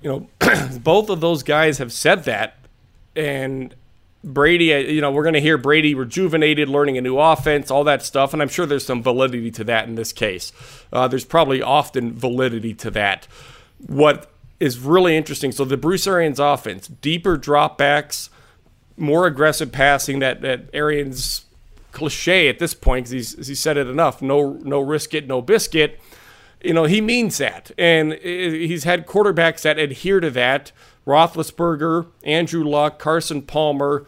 [0.02, 0.28] you know,
[0.84, 2.58] both of those guys have said that.
[3.16, 3.74] And
[4.26, 7.84] Brady, uh, you know, we're going to hear Brady rejuvenated, learning a new offense, all
[7.84, 8.34] that stuff.
[8.34, 10.52] And I'm sure there's some validity to that in this case.
[10.92, 13.28] Uh, there's probably often validity to that.
[13.86, 18.30] What is really interesting so the Bruce Arians offense, deeper dropbacks,
[18.98, 21.46] more aggressive passing, that, that Arians
[21.92, 24.22] cliche at this point because he's he said it enough.
[24.22, 26.00] No no risk it, no biscuit.
[26.66, 27.72] You know, he means that.
[27.78, 30.72] And he's had quarterbacks that adhere to that.
[31.06, 34.06] Roethlisberger, Andrew Luck, Carson Palmer,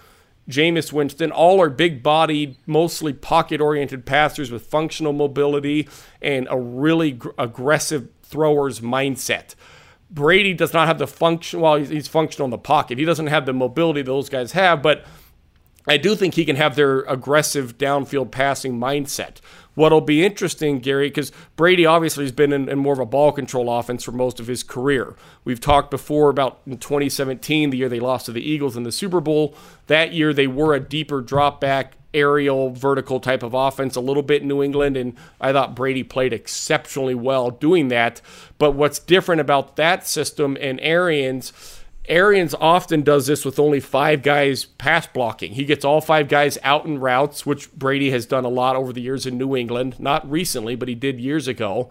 [0.49, 5.87] Jameis Winston, all are big bodied, mostly pocket oriented passers with functional mobility
[6.21, 9.55] and a really gr- aggressive thrower's mindset.
[10.09, 12.97] Brady does not have the function, well, he's, he's functional in the pocket.
[12.97, 15.05] He doesn't have the mobility those guys have, but
[15.87, 19.37] I do think he can have their aggressive downfield passing mindset.
[19.73, 23.31] What'll be interesting, Gary, because Brady obviously has been in, in, more of a ball
[23.31, 25.15] control offense for most of his career.
[25.43, 28.91] We've talked before about in 2017, the year they lost to the Eagles in the
[28.91, 29.55] Super Bowl.
[29.85, 34.23] That year they were a deeper drop back, aerial, vertical type of offense, a little
[34.23, 38.19] bit in New England, and I thought Brady played exceptionally well doing that.
[38.57, 41.76] But what's different about that system and Arians
[42.07, 45.53] Arians often does this with only five guys pass blocking.
[45.53, 48.93] He gets all five guys out in routes, which Brady has done a lot over
[48.93, 49.99] the years in New England.
[49.99, 51.89] Not recently, but he did years ago.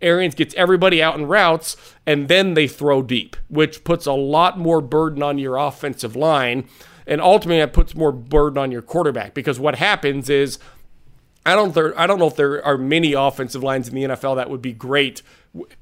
[0.00, 1.76] Arians gets everybody out in routes,
[2.06, 6.68] and then they throw deep, which puts a lot more burden on your offensive line.
[7.06, 10.58] And ultimately, it puts more burden on your quarterback because what happens is
[11.44, 14.36] I don't there, I don't know if there are many offensive lines in the NFL
[14.36, 15.22] that would be great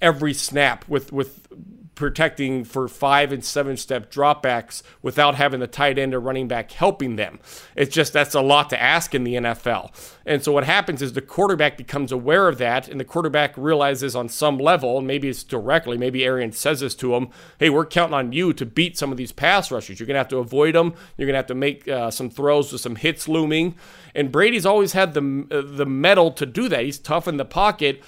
[0.00, 1.48] every snap with with
[1.94, 6.72] protecting for five and seven step dropbacks without having the tight end or running back
[6.72, 7.38] helping them.
[7.76, 9.90] It's just that's a lot to ask in the NFL.
[10.26, 14.16] And so what happens is the quarterback becomes aware of that, and the quarterback realizes
[14.16, 17.28] on some level, and maybe it's directly, maybe Arian says this to him,
[17.58, 20.00] hey, we're counting on you to beat some of these pass rushers.
[20.00, 20.94] You're going to have to avoid them.
[21.16, 23.76] You're going to have to make uh, some throws with some hits looming.
[24.14, 26.84] And Brady's always had the, uh, the mettle to do that.
[26.84, 28.02] He's tough in the pocket,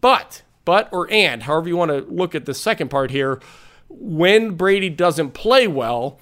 [0.00, 3.40] but but or and, however you want to look at the second part here,
[3.88, 6.18] when Brady doesn't play well,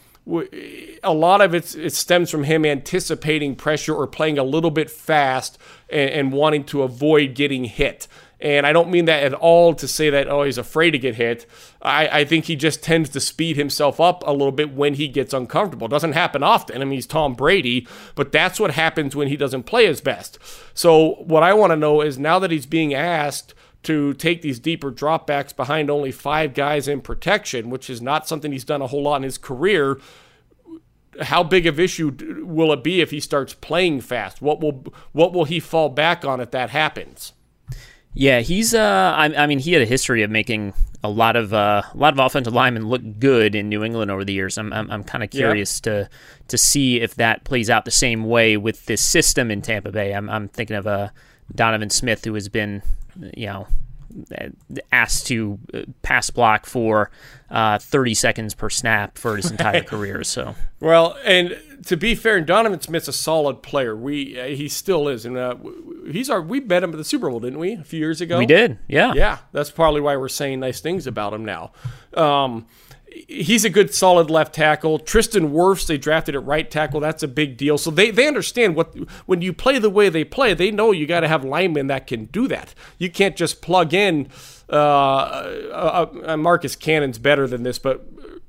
[1.02, 5.58] a lot of it, stems from him anticipating pressure or playing a little bit fast
[5.88, 8.06] and, and, wanting to avoid getting hit.
[8.40, 11.16] And I don't mean that at all to say that, oh, he's afraid to get
[11.16, 11.46] hit.
[11.82, 15.08] I, I think he just tends to speed himself up a little bit when he
[15.08, 15.86] gets uncomfortable.
[15.86, 16.80] It doesn't happen often.
[16.80, 20.38] I mean, he's Tom Brady, but that's what happens when he doesn't play his best.
[20.74, 24.58] So, what I want to know is now that he's being asked to take these
[24.58, 28.86] deeper dropbacks behind only five guys in protection, which is not something he's done a
[28.86, 29.98] whole lot in his career.
[31.22, 32.14] How big of issue
[32.44, 34.40] will it be if he starts playing fast?
[34.40, 37.32] What will what will he fall back on if that happens?
[38.12, 38.74] Yeah, he's.
[38.74, 41.96] Uh, I, I mean, he had a history of making a lot of uh, a
[41.96, 44.58] lot of offensive linemen look good in New England over the years.
[44.58, 46.08] I'm I'm, I'm kind of curious to
[46.48, 50.12] to see if that plays out the same way with this system in Tampa Bay.
[50.12, 51.08] I'm I'm thinking of a uh,
[51.54, 52.82] Donovan Smith who has been
[53.36, 53.66] you know,
[54.92, 57.10] asked to uh, pass block for
[57.50, 60.24] uh, 30 seconds per snap for his entire career.
[60.24, 63.96] So well, and to be fair, Donovan Smith's a solid player.
[63.96, 65.56] We uh, he still is, and uh,
[66.10, 68.38] he's our we bet him at the Super Bowl, didn't we, a few years ago?
[68.38, 69.38] We did, yeah, yeah.
[69.52, 71.72] That's probably why we're saying nice things about him now.
[72.14, 72.66] Um,
[73.10, 74.98] he's a good solid left tackle.
[74.98, 77.00] Tristan Wirfs, they drafted at right tackle.
[77.00, 77.78] That's a big deal.
[77.78, 78.94] So they, they understand what
[79.26, 82.06] when you play the way they play, they know you got to have linemen that
[82.06, 82.74] can do that.
[82.98, 84.28] You can't just plug in.
[84.68, 84.76] Uh,
[85.72, 88.06] uh, uh, Marcus Cannon's better than this, but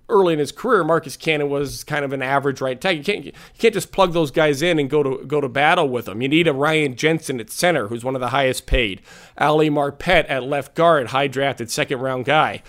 [0.07, 2.97] early in his career, Marcus Cannon was kind of an average right tackle.
[2.97, 5.89] You can't you can't just plug those guys in and go to go to battle
[5.89, 6.21] with them.
[6.21, 9.01] You need a Ryan Jensen at center, who's one of the highest paid.
[9.37, 12.61] Ali Marpet at left guard, high drafted second round guy.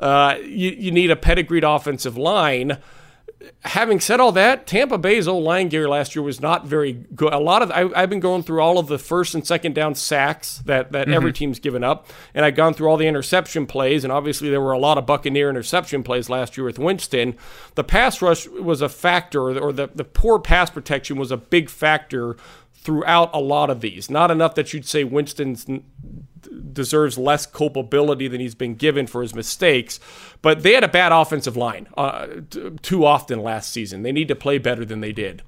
[0.00, 2.78] Uh, you, you need a pedigreed offensive line.
[3.64, 7.32] Having said all that, Tampa Bay's old line gear last year was not very good.
[7.32, 9.94] A lot of I, have been going through all of the first and second down
[9.94, 11.14] sacks that that mm-hmm.
[11.14, 14.60] every team's given up, and I've gone through all the interception plays, and obviously there
[14.60, 17.34] were a lot of Buccaneer interception plays last year with Winston.
[17.76, 21.70] The pass rush was a factor, or the the poor pass protection was a big
[21.70, 22.36] factor
[22.82, 24.10] throughout a lot of these.
[24.10, 25.66] Not enough that you'd say Winston's
[26.72, 30.00] deserves less culpability than he's been given for his mistakes.
[30.42, 34.02] But they had a bad offensive line uh, t- too often last season.
[34.02, 35.42] They need to play better than they did.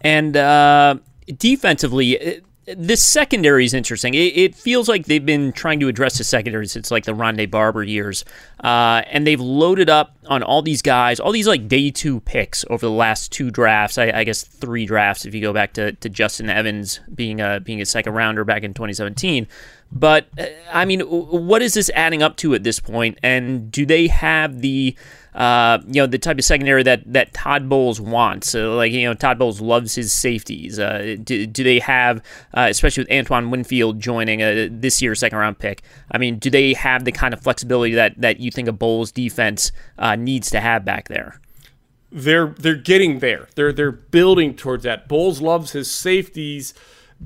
[0.00, 0.96] And uh,
[1.36, 2.42] defensively,
[2.76, 4.14] this secondary is interesting.
[4.14, 7.50] It, it, feels like they've been trying to address the secondary since like the Rondé
[7.50, 8.24] Barber years,
[8.62, 12.64] uh, and they've loaded up on all these guys, all these like day two picks
[12.70, 13.98] over the last two drafts.
[13.98, 17.60] I, I guess three drafts if you go back to, to Justin Evans being a
[17.60, 19.46] being a second rounder back in 2017.
[19.90, 23.18] But uh, I mean, what is this adding up to at this point?
[23.22, 24.96] And do they have the
[25.38, 28.50] uh, you know, the type of secondary that, that Todd Bowles wants.
[28.50, 30.80] So, like, you know, Todd Bowles loves his safeties.
[30.80, 32.18] Uh, do, do they have,
[32.54, 36.50] uh, especially with Antoine Winfield joining uh, this year's second round pick, I mean, do
[36.50, 40.50] they have the kind of flexibility that, that you think a Bowles defense uh, needs
[40.50, 41.40] to have back there?
[42.10, 43.48] They're they're getting there.
[43.54, 45.08] They're they're building towards that.
[45.08, 46.74] Bowles loves his safeties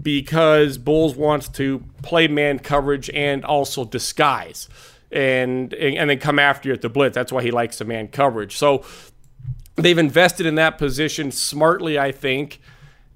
[0.01, 4.69] because Bowles wants to play man coverage and also disguise
[5.13, 7.15] and and then come after you at the blitz.
[7.15, 8.57] That's why he likes the man coverage.
[8.57, 8.85] So
[9.77, 12.61] they've invested in that position smartly, I think.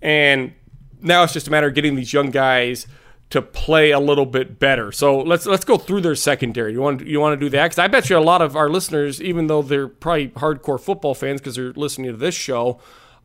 [0.03, 0.53] And
[1.01, 2.87] now it's just a matter of getting these young guys
[3.31, 4.93] to play a little bit better.
[4.93, 6.73] So let's let's go through their secondary.
[6.73, 7.65] You want you want to do that?
[7.65, 11.15] Because I bet you a lot of our listeners, even though they're probably hardcore football
[11.15, 12.81] fans because they're listening to this show,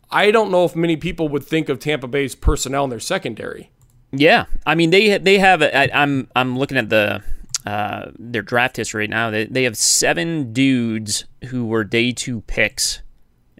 [0.10, 3.72] I don't know if many people would think of Tampa Bay's personnel in their secondary.
[4.12, 5.62] Yeah, I mean they they have.
[5.62, 7.24] I, I'm I'm looking at the
[7.66, 9.30] uh, their draft history right now.
[9.30, 13.02] They they have seven dudes who were day two picks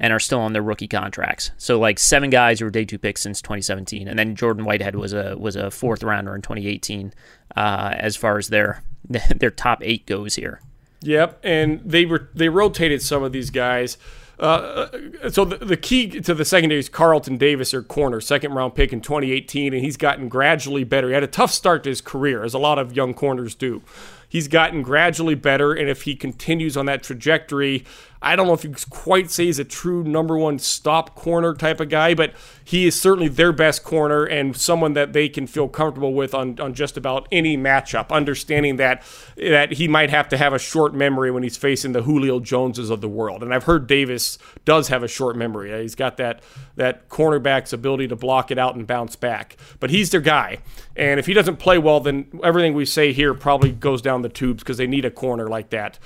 [0.02, 1.52] and are still on their rookie contracts.
[1.58, 4.96] So like seven guys who were day two picks since 2017, and then Jordan Whitehead
[4.96, 7.14] was a was a fourth rounder in 2018.
[7.56, 8.84] Uh, as far as their
[9.38, 10.60] their top eight goes here.
[11.02, 13.98] Yep, and they were they rotated some of these guys.
[14.40, 14.88] Uh,
[15.30, 18.92] so the, the, key to the secondary is Carlton Davis, their corner, second round pick
[18.92, 21.10] in 2018, and he's gotten gradually better.
[21.10, 23.84] He had a tough start to his career, as a lot of young corners do.
[24.28, 27.86] He's gotten gradually better, and if he continues on that trajectory,
[28.24, 31.80] I don't know if you quite say he's a true number one stop corner type
[31.80, 35.68] of guy, but he is certainly their best corner and someone that they can feel
[35.68, 39.04] comfortable with on, on just about any matchup, understanding that
[39.38, 42.92] that he might have to have a short memory when he's facing the Julio Joneses
[42.92, 43.42] of the world.
[43.42, 45.82] And I've heard Davis does have a short memory.
[45.82, 46.44] He's got that
[46.76, 49.58] that cornerback's ability to block it out and bounce back.
[49.80, 50.60] But he's their guy.
[50.96, 54.30] And if he doesn't play well, then everything we say here probably goes down the
[54.30, 55.98] tubes because they need a corner like that.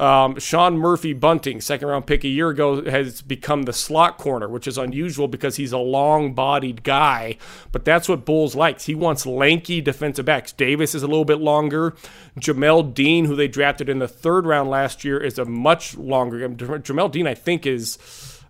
[0.00, 4.48] Um, Sean Murphy Bunting, second round pick a year ago, has become the slot corner,
[4.48, 7.36] which is unusual because he's a long bodied guy.
[7.70, 8.86] But that's what Bowles likes.
[8.86, 10.52] He wants lanky defensive backs.
[10.52, 11.94] Davis is a little bit longer.
[12.38, 16.48] Jamel Dean, who they drafted in the third round last year, is a much longer.
[16.48, 17.98] Jamel Dean, I think, is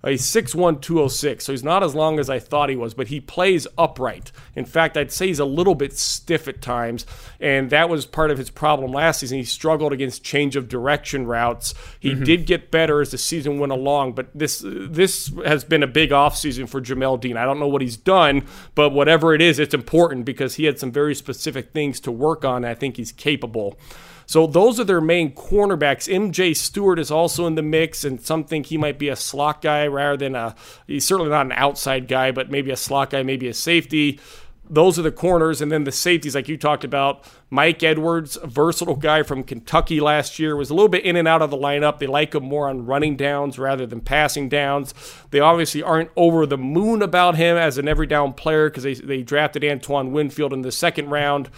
[0.06, 3.20] He's 6'1, 206, so he's not as long as I thought he was, but he
[3.20, 4.32] plays upright.
[4.56, 7.04] In fact, I'd say he's a little bit stiff at times,
[7.38, 9.36] and that was part of his problem last season.
[9.36, 11.74] He struggled against change of direction routes.
[11.98, 12.24] He mm-hmm.
[12.24, 16.10] did get better as the season went along, but this this has been a big
[16.10, 17.36] offseason for Jamel Dean.
[17.36, 20.78] I don't know what he's done, but whatever it is, it's important because he had
[20.78, 22.64] some very specific things to work on.
[22.64, 23.78] I think he's capable.
[24.30, 26.08] So those are their main cornerbacks.
[26.08, 29.60] MJ Stewart is also in the mix, and some think he might be a slot
[29.60, 30.54] guy rather than a.
[30.86, 34.20] He's certainly not an outside guy, but maybe a slot guy, maybe a safety
[34.70, 35.60] those are the corners.
[35.60, 40.00] And then the safeties, like you talked about, Mike Edwards, a versatile guy from Kentucky
[40.00, 41.98] last year, was a little bit in and out of the lineup.
[41.98, 44.94] They like him more on running downs rather than passing downs.
[45.30, 48.94] They obviously aren't over the moon about him as an every down player because they,
[48.94, 51.50] they drafted Antoine Winfield in the second round.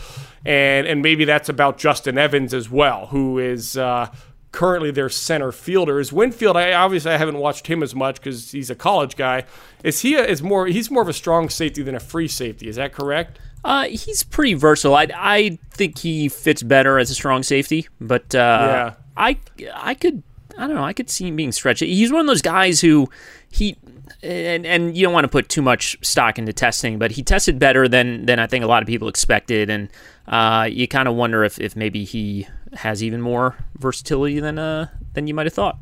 [0.44, 3.76] And, and maybe that's about Justin Evans as well, who is.
[3.76, 4.08] Uh,
[4.53, 5.98] currently their center fielder.
[5.98, 6.57] Is Winfield?
[6.57, 9.44] I obviously I haven't watched him as much because he's a college guy.
[9.82, 10.66] Is he a, is more?
[10.66, 12.68] He's more of a strong safety than a free safety.
[12.68, 13.38] Is that correct?
[13.64, 14.94] Uh, he's pretty versatile.
[14.94, 18.94] I, I think he fits better as a strong safety, but uh, yeah.
[19.16, 19.38] I
[19.74, 20.22] I could
[20.59, 21.82] I don't know I could see him being stretched.
[21.82, 23.09] He's one of those guys who
[23.50, 23.76] he
[24.22, 27.59] and and you don't want to put too much stock into testing, but he tested
[27.59, 29.88] better than than I think a lot of people expected, and
[30.26, 34.88] uh, you kind of wonder if, if maybe he has even more versatility than uh
[35.14, 35.78] than you might have thought.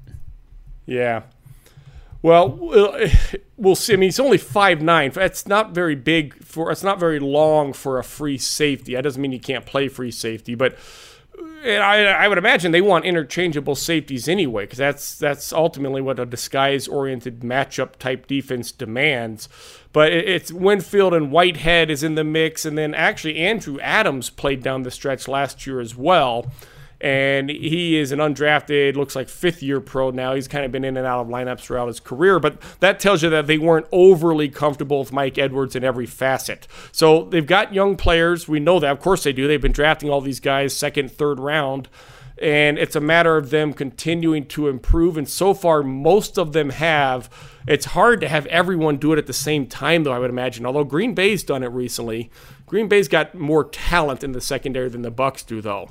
[0.87, 1.23] Yeah.
[2.23, 2.49] Well,
[3.57, 3.93] we'll see.
[3.95, 5.11] I mean, he's only five nine.
[5.11, 6.71] That's not very big for.
[6.71, 8.95] It's not very long for a free safety.
[8.95, 10.77] That doesn't mean you can't play free safety, but
[11.65, 16.27] I, I would imagine they want interchangeable safeties anyway, because that's that's ultimately what a
[16.27, 19.49] disguise-oriented matchup type defense demands.
[19.93, 24.63] But it's Winfield and Whitehead is in the mix, and then actually Andrew Adams played
[24.63, 26.51] down the stretch last year as well
[27.01, 30.35] and he is an undrafted, looks like fifth year pro now.
[30.35, 33.23] He's kind of been in and out of lineups throughout his career, but that tells
[33.23, 36.69] you that they weren't overly comfortable with Mike Edwards in every facet.
[36.93, 38.47] So they've got young players.
[38.47, 38.93] We know that.
[38.93, 39.49] Of course they do.
[39.49, 41.89] They've been drafting all these guys second, third round.
[42.41, 45.19] And it's a matter of them continuing to improve.
[45.19, 47.29] And so far, most of them have.
[47.69, 50.65] It's hard to have everyone do it at the same time, though, I would imagine.
[50.65, 52.31] Although Green Bay's done it recently.
[52.65, 55.91] Green Bay's got more talent in the secondary than the Bucs do, though.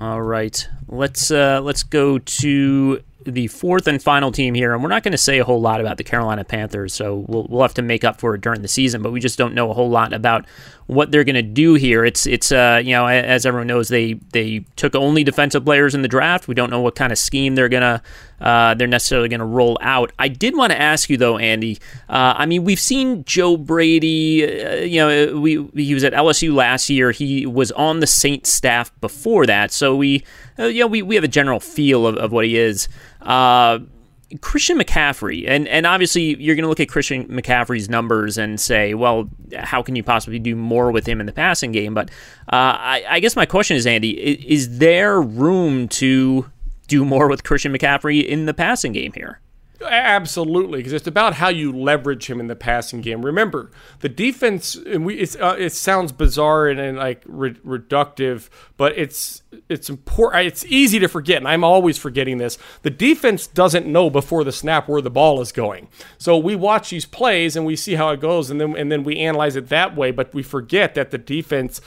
[0.00, 4.88] All right, let's uh, let's go to the fourth and final team here, and we're
[4.88, 7.74] not going to say a whole lot about the Carolina Panthers, so we'll, we'll have
[7.74, 9.02] to make up for it during the season.
[9.02, 10.46] But we just don't know a whole lot about
[10.86, 12.04] what they're going to do here.
[12.04, 16.02] It's it's uh, you know as everyone knows they they took only defensive players in
[16.02, 16.48] the draft.
[16.48, 18.02] We don't know what kind of scheme they're gonna
[18.40, 20.12] uh, they're necessarily going to roll out.
[20.18, 21.78] I did want to ask you though, Andy.
[22.08, 24.44] Uh, I mean, we've seen Joe Brady.
[24.64, 27.10] Uh, you know, we he was at LSU last year.
[27.10, 30.24] He was on the Saints staff before that, so we
[30.58, 32.88] uh, you know we, we have a general feel of, of what he is.
[33.22, 33.80] Uh,
[34.40, 38.94] Christian McCaffrey, and, and obviously you're going to look at Christian McCaffrey's numbers and say,
[38.94, 41.94] well, how can you possibly do more with him in the passing game?
[41.94, 42.10] But
[42.52, 46.48] uh, I, I, guess my question is, Andy, is, is there room to
[46.86, 49.40] do more with Christian McCaffrey in the passing game here?
[49.82, 53.24] Absolutely, because it's about how you leverage him in the passing game.
[53.24, 53.70] Remember,
[54.00, 59.42] the defense, and we, uh, it sounds bizarre and, and like re- reductive, but it's
[59.70, 60.46] it's important.
[60.46, 62.58] It's easy to forget, and I'm always forgetting this.
[62.82, 66.90] The defense doesn't know before the snap where the ball is going, so we watch
[66.90, 69.68] these plays and we see how it goes, and then and then we analyze it
[69.70, 70.10] that way.
[70.10, 71.80] But we forget that the defense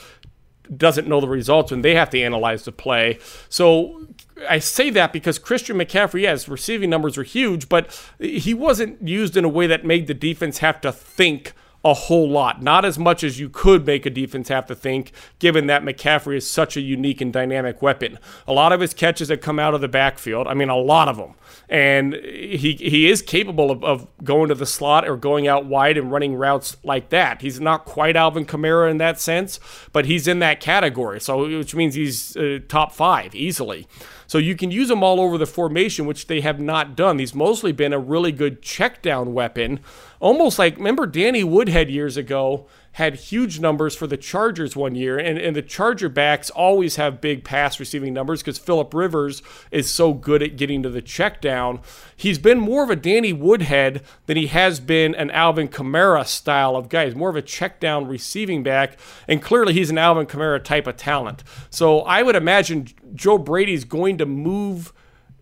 [0.78, 3.20] doesn't know the results and they have to analyze the play.
[3.50, 4.08] So
[4.50, 9.38] I say that because Christian McCaffrey, yes, receiving numbers are huge, but he wasn't used
[9.38, 11.54] in a way that made the defense have to think
[11.86, 12.62] a whole lot.
[12.62, 16.38] Not as much as you could make a defense have to think, given that McCaffrey
[16.38, 18.20] is such a unique and dynamic weapon.
[18.48, 21.10] A lot of his catches that come out of the backfield, I mean, a lot
[21.10, 21.34] of them.
[21.68, 25.98] And he, he is capable of, of going to the slot or going out wide
[25.98, 27.42] and running routes like that.
[27.42, 29.60] He's not quite Alvin Kamara in that sense,
[29.92, 31.20] but he's in that category.
[31.20, 33.88] So, which means he's uh, top five easily.
[34.28, 37.19] So you can use them all over the formation, which they have not done.
[37.19, 39.80] He's mostly been a really good check down weapon.
[40.19, 45.17] Almost like, remember Danny Woodhead years ago had huge numbers for the Chargers one year,
[45.17, 49.89] and, and the Charger backs always have big pass receiving numbers because Philip Rivers is
[49.89, 51.82] so good at getting to the check down.
[52.15, 56.76] He's been more of a Danny Woodhead than he has been an Alvin Kamara style
[56.76, 57.05] of guy.
[57.05, 60.86] He's more of a check down receiving back, and clearly he's an Alvin Kamara type
[60.86, 61.43] of talent.
[61.71, 64.93] So I would imagine Joe Brady's going to move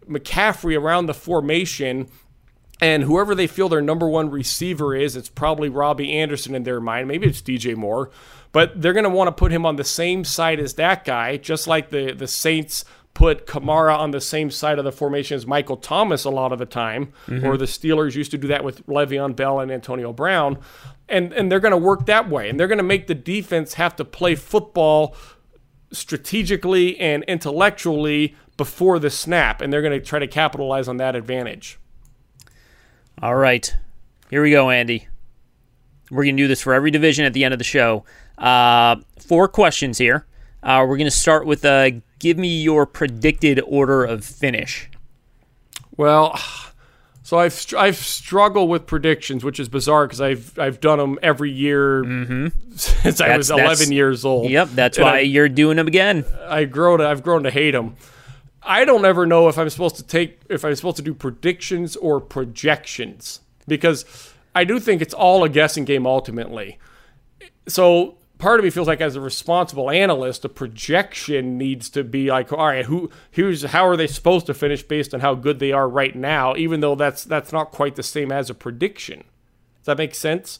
[0.07, 2.09] McCaffrey around the formation
[2.81, 6.81] and whoever they feel their number one receiver is, it's probably Robby Anderson in their
[6.81, 7.07] mind.
[7.07, 8.09] Maybe it's DJ Moore,
[8.51, 11.37] but they're going to want to put him on the same side as that guy,
[11.37, 15.45] just like the the Saints put Kamara on the same side of the formation as
[15.45, 17.45] Michael Thomas a lot of the time, mm-hmm.
[17.45, 20.57] or the Steelers used to do that with Le'Veon Bell and Antonio Brown.
[21.09, 22.47] And, and they're going to work that way.
[22.47, 25.13] And they're going to make the defense have to play football
[25.91, 29.61] strategically and intellectually before the snap.
[29.61, 31.79] And they're going to try to capitalize on that advantage.
[33.21, 33.75] All right.
[34.29, 35.07] Here we go, Andy.
[36.09, 38.03] We're going to do this for every division at the end of the show.
[38.37, 40.25] Uh, four questions here.
[40.63, 44.89] Uh, we're going to start with uh, give me your predicted order of finish.
[45.97, 46.39] Well,
[47.31, 51.49] so I've I've struggled with predictions, which is bizarre because I've I've done them every
[51.49, 52.47] year mm-hmm.
[52.75, 54.51] since that's, I was 11 years old.
[54.51, 56.25] Yep, that's and why I, you're doing them again.
[56.49, 57.95] I grow to I've grown to hate them.
[58.61, 61.95] I don't ever know if I'm supposed to take if I'm supposed to do predictions
[61.95, 64.03] or projections because
[64.53, 66.79] I do think it's all a guessing game ultimately.
[67.65, 72.29] So part of me feels like as a responsible analyst, a projection needs to be
[72.29, 75.59] like, all right, who here's how are they supposed to finish based on how good
[75.59, 79.19] they are right now, even though that's that's not quite the same as a prediction.
[79.79, 80.59] Does that make sense?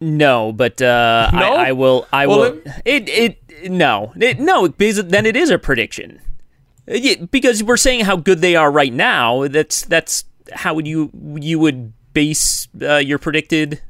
[0.00, 1.38] No, but uh, no?
[1.56, 2.06] I, I, will.
[2.12, 2.62] I well, will.
[2.84, 6.20] It, it it no it, no because then it is a prediction.
[6.86, 9.48] Yeah, because we're saying how good they are right now.
[9.48, 13.80] That's that's how would you you would base uh, your predicted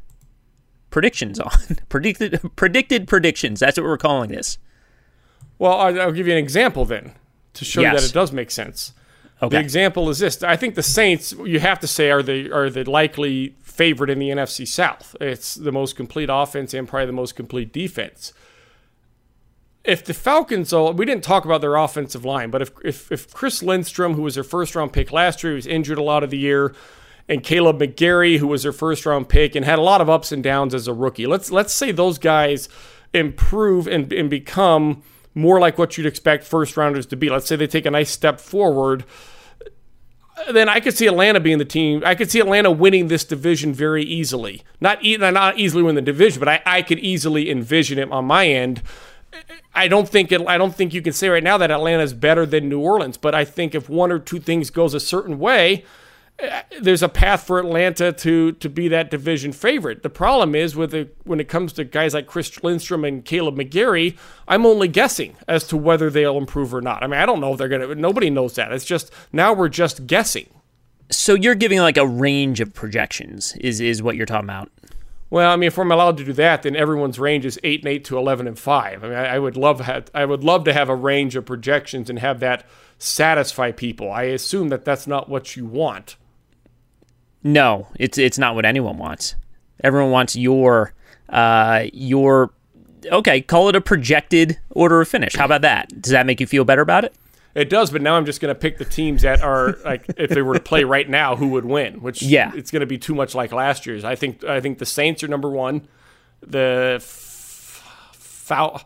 [0.91, 1.51] predictions on
[1.89, 3.61] predicted predicted predictions.
[3.61, 4.59] That's what we're calling this.
[5.59, 7.13] Well, I'll give you an example then
[7.55, 7.93] to show yes.
[7.93, 8.93] you that it does make sense.
[9.43, 9.57] Okay.
[9.57, 12.71] The example is this: I think the Saints, you have to say, are the are
[12.71, 15.17] the likely favorite in the NFC South.
[15.21, 18.33] It's the most complete offense and probably the most complete defense
[19.85, 23.63] if the Falcons, we didn't talk about their offensive line, but if, if, if Chris
[23.63, 26.39] Lindstrom, who was their first round pick last year, was injured a lot of the
[26.39, 26.75] year,
[27.31, 30.33] and Kaleb McGary, who was their first round pick and had a lot of ups
[30.33, 32.69] and downs as a rookie, let's let's say those guys
[33.15, 35.03] improve and, and become
[35.35, 37.31] more like what you'd expect first rounders to be.
[37.31, 39.05] Let's say they take a nice step forward.
[40.51, 42.03] Then I could see Atlanta being the team.
[42.05, 44.63] I could see Atlanta winning this division very easily.
[44.81, 48.25] Not, e- not easily win the division, but I, I could easily envision it on
[48.25, 48.83] my end
[49.75, 52.13] I don't think it, I don't think you can say right now that Atlanta is
[52.13, 55.39] better than New Orleans, but I think if one or two things goes a certain
[55.39, 55.85] way,
[56.81, 60.03] there's a path for Atlanta to to be that division favorite.
[60.03, 63.57] The problem is with the, when it comes to guys like Chris Lindstrom and Kaleb
[63.57, 64.17] McGary,
[64.49, 67.03] I'm only guessing as to whether they'll improve or not.
[67.03, 67.95] I mean, I don't know if they're gonna.
[67.95, 68.73] Nobody knows that.
[68.73, 70.49] It's just now we're just guessing.
[71.11, 74.71] So you're giving like a range of projections is is what you're talking about.
[75.29, 77.89] Well, I mean, if I'm allowed to do that, then everyone's range is eight and
[77.89, 79.05] eight to eleven and five.
[79.05, 81.47] I mean, I, I would love have, I would love to have a range of
[81.47, 82.67] projections and have that
[82.99, 84.11] satisfy people.
[84.11, 86.17] I assume that that's not what you want.
[87.43, 89.35] No, it's it's not what anyone wants.
[89.83, 90.93] Everyone wants your
[91.29, 92.51] uh, your
[93.11, 93.41] okay.
[93.41, 95.35] Call it a projected order of finish.
[95.37, 96.03] How about that?
[96.03, 97.15] Does that make you feel better about it?
[97.55, 100.31] It does, but now I'm just going to pick the teams that are like if
[100.31, 102.01] they were to play right now, who would win?
[102.03, 102.53] Which Yeah.
[102.55, 104.05] it's going to be too much like last year's.
[104.05, 105.89] I think I think the Saints are number one.
[106.43, 108.83] The f- Fal-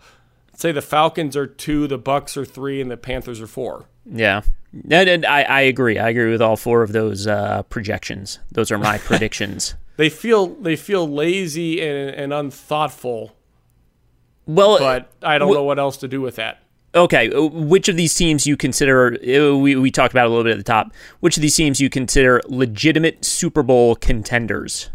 [0.55, 3.86] say the Falcons are two, the Bucs are three, and the Panthers are four.
[4.07, 4.42] Yeah.
[4.91, 5.99] And, and I, I agree.
[5.99, 8.39] I agree with all four of those uh, projections.
[8.53, 9.75] Those are my predictions.
[9.97, 13.37] They feel they feel lazy and, and unthoughtful,
[14.47, 16.61] Well, but I don't wh- know what else to do with that.
[16.97, 19.14] Okay, uh, which of these teams you consider?
[19.14, 20.93] uh, We, we talked about a little bit at the top.
[21.20, 24.91] Which of these teams you consider legitimate Super Bowl contenders?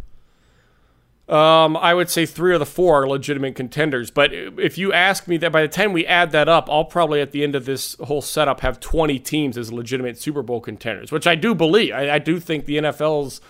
[1.30, 4.10] Um, I would say three of the four are legitimate contenders.
[4.10, 7.22] But if you ask me that, by the time we add that up, I'll probably
[7.22, 11.12] at the end of this whole setup have 20 teams as legitimate Super Bowl contenders,
[11.12, 11.94] which I do believe.
[11.94, 13.42] I, I do think the NFL's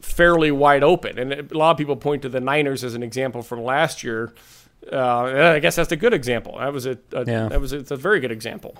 [0.00, 3.42] fairly wide open, and a lot of people point to the Niners as an example
[3.42, 4.32] from last year.
[4.90, 6.56] Uh, I guess that's a good example.
[6.58, 7.48] That was a, a Yeah.
[7.48, 8.76] that was a, a very good example.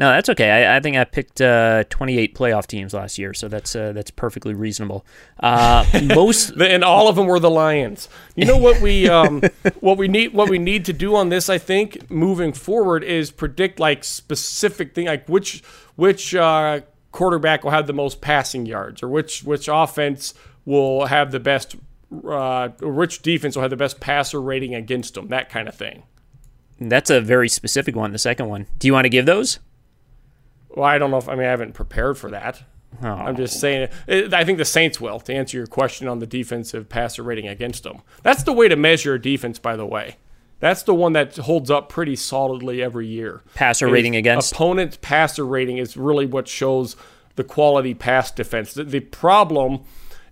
[0.00, 0.50] No, that's okay.
[0.50, 4.10] I, I think I picked uh, 28 playoff teams last year, so that's uh, that's
[4.10, 5.04] perfectly reasonable.
[5.38, 5.84] Uh,
[6.14, 8.08] most and all of them were the Lions.
[8.34, 9.42] You know what we um,
[9.80, 13.30] what we need what we need to do on this, I think, moving forward is
[13.30, 15.62] predict like specific thing, like which
[15.96, 16.80] which uh,
[17.12, 20.32] quarterback will have the most passing yards, or which which offense
[20.64, 21.76] will have the best,
[22.24, 25.74] uh, or which defense will have the best passer rating against them, that kind of
[25.74, 26.04] thing.
[26.78, 28.12] that's a very specific one.
[28.12, 28.64] The second one.
[28.78, 29.58] Do you want to give those?
[30.74, 32.62] Well, I don't know if I mean I haven't prepared for that.
[33.02, 33.08] Oh.
[33.08, 33.88] I'm just saying.
[34.08, 37.46] it- I think the Saints will to answer your question on the defensive passer rating
[37.48, 38.02] against them.
[38.22, 40.16] That's the way to measure a defense, by the way.
[40.58, 43.42] That's the one that holds up pretty solidly every year.
[43.54, 44.52] Passer Is rating against?
[44.52, 46.96] opponent's passer rating is really what shows
[47.36, 48.74] the quality pass defense.
[48.74, 49.80] The, the problem,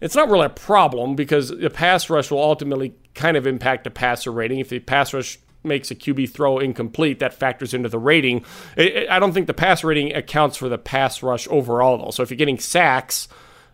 [0.03, 3.91] it's not really a problem because the pass rush will ultimately kind of impact the
[3.91, 4.59] passer rating.
[4.59, 8.45] If the pass rush makes a QB throw incomplete, that factors into the rating.
[8.77, 12.11] I- don't think the pass rating accounts for the pass rush overall, though.
[12.11, 13.29] So if you're getting sacks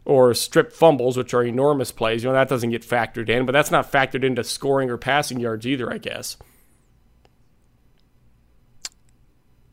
[0.04, 3.46] or strip fumbles, which are enormous plays, you know that doesn't get factored in.
[3.46, 6.36] But that's not factored into scoring or passing yards either, I guess.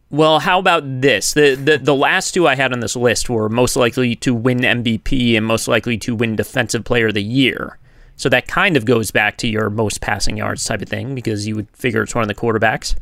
[0.09, 1.33] Well, how about this?
[1.33, 4.59] The, the the last two I had on this list were most likely to win
[4.59, 7.77] MVP and most likely to win Defensive Player of the Year.
[8.21, 11.47] So that kind of goes back to your most passing yards type of thing because
[11.47, 12.93] you would figure it's one of the quarterbacks.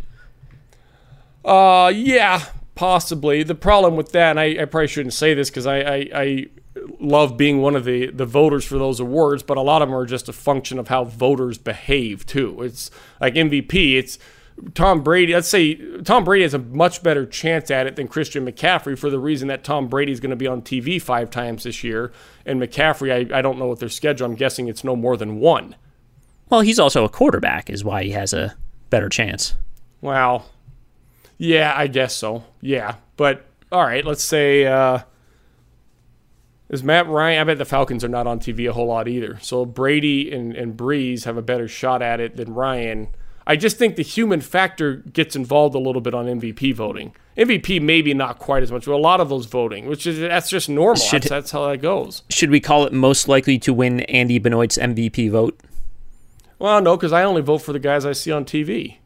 [1.44, 2.46] Uh, yeah,
[2.76, 3.44] possibly.
[3.44, 6.46] The problem with that, and I, I probably shouldn't say this because I, I, I
[7.02, 9.98] love being one of the, the voters for those awards, but a lot of them
[9.98, 12.62] are just a function of how voters behave too.
[12.62, 12.90] It's
[13.20, 13.98] like MVP.
[13.98, 14.20] It's
[14.74, 15.34] Tom Brady.
[15.34, 19.10] Let's say Tom Brady has a much better chance at it than Christian McCaffrey for
[19.10, 22.12] the reason that Tom Brady is going to be on TV five times this year,
[22.46, 24.26] and McCaffrey, I, I don't know what their schedule.
[24.26, 25.76] I'm guessing it's no more than one.
[26.50, 28.56] Well, he's also a quarterback, is why he has a
[28.90, 29.56] better chance.
[30.02, 30.46] Wow.
[31.38, 32.44] Yeah, I guess so.
[32.62, 32.96] Yeah.
[33.18, 35.00] But all right, let's say uh
[36.70, 39.40] is Matt Ryan I bet the Falcons are not on TV a whole lot either.
[39.42, 43.10] So Brady and, and Brees have a better shot at it than Ryan.
[43.50, 47.16] I just think the human factor gets involved a little bit on MVP voting.
[47.36, 50.52] MVP maybe not quite as much, but a lot of those voting, which is that's
[50.52, 50.98] just normal.
[50.98, 52.22] Should- that's, that's how that goes.
[52.30, 55.60] Should we call it most likely to win Andy Benoit's MVP vote?
[56.60, 58.98] Well, no, because I only vote for the guys I see on TV.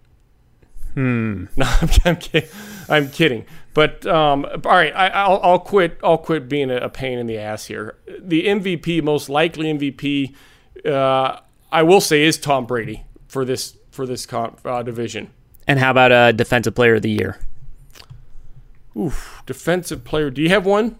[0.93, 1.45] Hmm.
[1.55, 2.49] No, I'm, I'm kidding.
[2.89, 3.45] I'm kidding.
[3.73, 5.99] But um, all right, I, I'll, I'll quit.
[6.03, 7.95] I'll quit being a, a pain in the ass here.
[8.19, 10.35] The MVP, most likely MVP,
[10.85, 11.39] uh,
[11.71, 15.29] I will say, is Tom Brady for this for this con- uh, division.
[15.67, 17.39] And how about uh, Defensive Player of the Year?
[18.97, 20.29] Oof, defensive player.
[20.29, 20.99] Do you have one?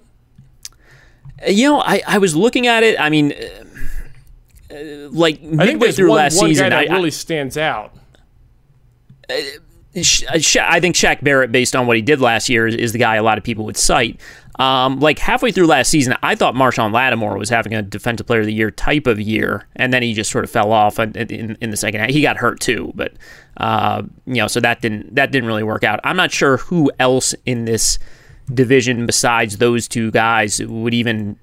[1.46, 3.00] Uh, You know, I, I was looking at it.
[3.00, 6.86] I mean, uh, uh, like I think midway there's through one, last one season, guy
[6.86, 7.96] that I, really stands out.
[9.30, 9.34] Uh,
[9.96, 13.16] I think Shaq Barrett, based on what he did last year, is, is the guy
[13.16, 14.20] a lot of people would cite.
[14.60, 18.42] Um, like halfway through last season, I thought Marshon Lattimore was having a Defensive Player
[18.42, 21.12] of the Year type of year, and then he just sort of fell off in,
[21.16, 22.10] in, in the second half.
[22.12, 23.14] He got hurt too, but
[23.58, 26.00] uh, you know, so that didn't that didn't really work out.
[26.04, 27.98] I'm not sure who else in this
[28.54, 31.38] division besides those two guys would even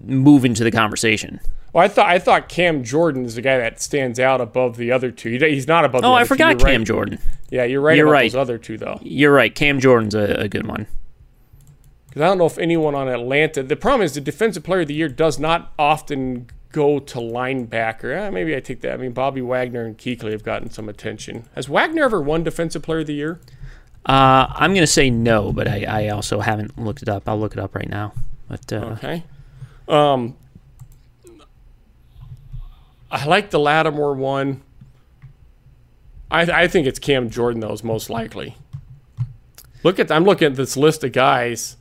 [0.00, 1.38] move into the conversation.
[1.72, 4.90] Well, I thought I thought Cam Jordan is the guy that stands out above the
[4.90, 5.30] other two.
[5.38, 6.00] He's not above.
[6.02, 6.28] the Oh, I other two.
[6.28, 6.72] forgot You're right.
[6.72, 7.18] Cam Jordan.
[7.50, 8.32] Yeah, you're right You're about right.
[8.32, 8.98] those other two though.
[9.02, 9.54] You're right.
[9.54, 10.86] Cam Jordan's a, a good one.
[12.16, 13.62] Because I don't know if anyone on Atlanta.
[13.62, 18.16] The problem is the defensive player of the year does not often go to linebacker.
[18.16, 18.94] Eh, maybe I take that.
[18.94, 21.46] I mean, Bobby Wagner and Kuechly have gotten some attention.
[21.54, 23.38] Has Wagner ever won defensive player of the year?
[24.06, 27.28] Uh, I'm going to say no, but I, I also haven't looked it up.
[27.28, 28.14] I'll look it up right now.
[28.48, 29.22] But uh, Okay.
[29.86, 30.38] Um,
[33.10, 34.62] I like the Lattimore one.
[36.30, 38.56] I, I think it's Cam Jordan though is most likely.
[39.82, 41.76] Look at I'm looking at this list of guys.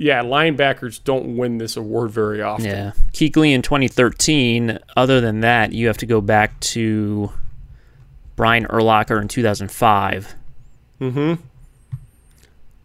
[0.00, 2.64] Yeah, linebackers don't win this award very often.
[2.64, 4.78] Yeah, Kuechly in 2013.
[4.96, 7.30] Other than that, you have to go back to
[8.34, 10.34] Brian Urlacher in 2005.
[11.02, 11.42] Mm-hmm.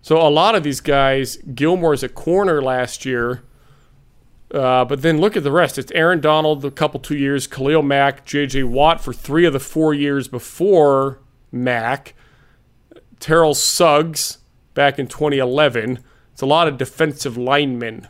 [0.02, 3.44] So a lot of these guys, Gilmore's a corner last year.
[4.54, 5.78] Uh, but then look at the rest.
[5.78, 8.64] It's Aaron Donald a couple two years, Khalil Mack, J.J.
[8.64, 12.14] Watt for three of the four years before Mack,
[13.22, 14.40] Terrell Suggs
[14.74, 16.04] back in 2011.
[16.36, 18.10] It's a lot of defensive linemen.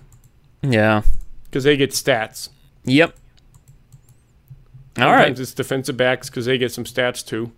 [0.63, 1.03] Yeah,
[1.43, 2.49] because they get stats.
[2.85, 3.15] Yep.
[4.97, 5.39] All Sometimes right.
[5.39, 7.51] it's defensive backs because they get some stats too.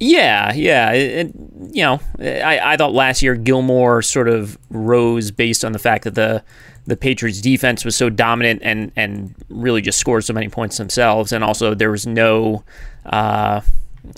[0.00, 0.90] Yeah, yeah.
[0.90, 1.34] It, it,
[1.70, 6.02] you know, I, I thought last year Gilmore sort of rose based on the fact
[6.02, 6.42] that the
[6.88, 11.30] the Patriots defense was so dominant and and really just scored so many points themselves,
[11.30, 12.64] and also there was no
[13.06, 13.60] uh,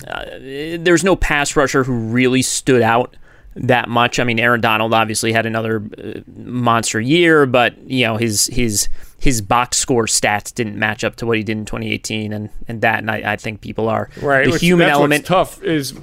[0.08, 3.18] uh, there was no pass rusher who really stood out
[3.60, 4.18] that much.
[4.18, 8.88] I mean, Aaron Donald obviously had another uh, monster year, but you know his his
[9.18, 12.80] his box score stats didn't match up to what he did in 2018, and and
[12.80, 14.46] that, and I, I think people are right.
[14.46, 15.94] The which, human element tough is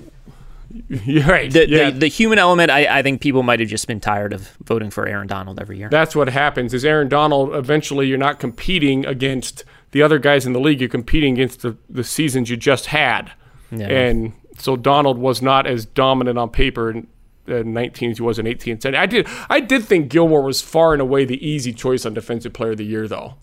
[0.90, 1.52] you're right.
[1.52, 1.90] The, yeah.
[1.90, 4.90] the, the, human element, I, I think people might have just been tired of voting
[4.90, 5.90] for Aaron Donald every year.
[5.90, 10.54] That's what happens is Aaron Donald, eventually you're not competing against the other guys in
[10.54, 10.80] the league.
[10.80, 13.32] You're competing against the, the seasons you just had.
[13.72, 13.88] Yeah.
[13.88, 16.90] And so Donald was not as dominant on paper.
[16.90, 17.08] And
[17.48, 18.94] uh, 19th, he was in 18th.
[18.94, 22.54] I did I did think Gilmore was far and away the easy choice on defensive
[22.54, 23.36] player of the year though.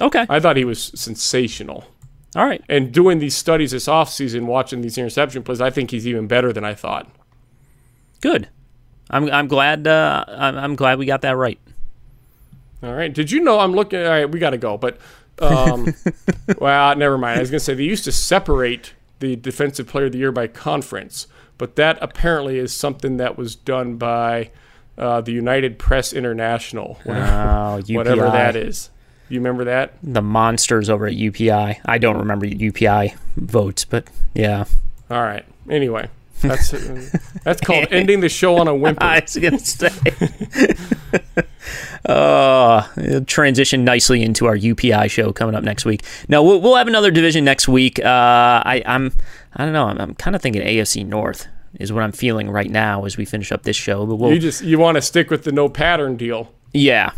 [0.00, 0.26] Okay.
[0.28, 1.84] I thought he was sensational.
[2.36, 2.62] All right.
[2.68, 6.52] And doing these studies this offseason, watching these interception plays, I think he's even better
[6.52, 7.08] than I thought.
[8.20, 8.48] Good.
[9.10, 11.58] I'm I'm glad uh, I'm, glad we got that right.
[12.82, 13.12] All right.
[13.12, 14.00] Did you know I'm looking?
[14.00, 14.76] All right, we got to go.
[14.78, 14.98] But
[15.38, 15.94] um,
[16.58, 17.38] well, never mind.
[17.38, 20.46] I was gonna say they used to separate the defensive player of the year by
[20.46, 21.26] conference
[21.58, 24.50] but that apparently is something that was done by
[24.98, 28.90] uh, the United Press International, whatever, oh, whatever that is.
[29.28, 29.94] You remember that?
[30.02, 31.80] The monsters over at UPI.
[31.84, 34.64] I don't remember UPI votes, but yeah.
[35.10, 35.44] All right.
[35.68, 36.08] Anyway,
[36.42, 36.70] that's
[37.44, 39.02] that's called ending the show on a whimper.
[39.02, 39.90] I was gonna say.
[42.04, 46.04] uh, transition nicely into our UPI show coming up next week.
[46.28, 47.98] No, we'll, we'll have another division next week.
[47.98, 48.08] Uh,
[48.64, 49.12] I, I'm
[49.56, 49.86] I don't know.
[49.86, 51.46] I'm, I'm kind of thinking AFC North
[51.80, 54.06] is what I'm feeling right now as we finish up this show.
[54.06, 56.52] But we'll, you just you want to stick with the no pattern deal.
[56.72, 57.12] Yeah,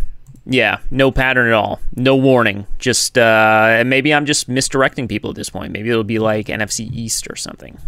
[0.45, 1.81] yeah, no pattern at all.
[1.95, 2.67] No warning.
[2.79, 5.73] Just uh, maybe I'm just misdirecting people at this point.
[5.73, 7.79] Maybe it'll be like NFC East or something.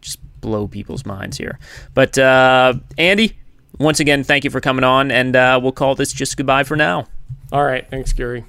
[0.00, 1.58] Just blow people's minds here.
[1.92, 3.36] But uh, Andy,
[3.78, 6.76] once again, thank you for coming on, and uh, we'll call this just goodbye for
[6.76, 7.06] now.
[7.52, 8.44] All right, thanks, Gary.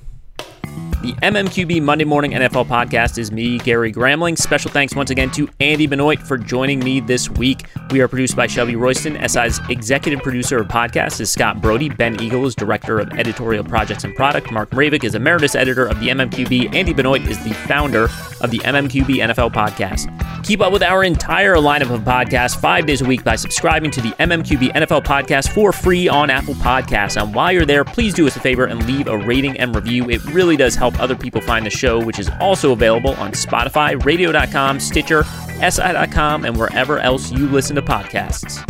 [1.06, 4.36] The MMQB Monday Morning NFL Podcast is me, Gary Gramling.
[4.36, 7.68] Special thanks once again to Andy Benoit for joining me this week.
[7.92, 9.16] We are produced by Shelby Royston.
[9.30, 11.90] SI's executive producer of podcasts is Scott Brody.
[11.90, 14.52] Ben Eagle is director of editorial projects and product.
[14.52, 16.74] Mark Mravic is emeritus editor of the MMQB.
[16.74, 18.06] Andy Benoit is the founder
[18.42, 20.12] of the MMQB NFL Podcast.
[20.44, 24.02] Keep up with our entire lineup of podcasts five days a week by subscribing to
[24.02, 27.22] the MMQB NFL Podcast for free on Apple Podcasts.
[27.22, 30.10] And while you're there, please do us a favor and leave a rating and review.
[30.10, 34.04] It really does help other people find the show, which is also available on Spotify,
[34.06, 35.24] radio.com, Stitcher,
[35.62, 38.64] SI.com, and wherever else you listen to podcasts.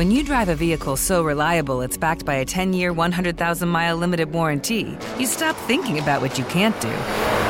[0.00, 3.96] When you drive a vehicle so reliable it's backed by a 10 year, 100,000 mile
[3.96, 7.49] limited warranty, you stop thinking about what you can't do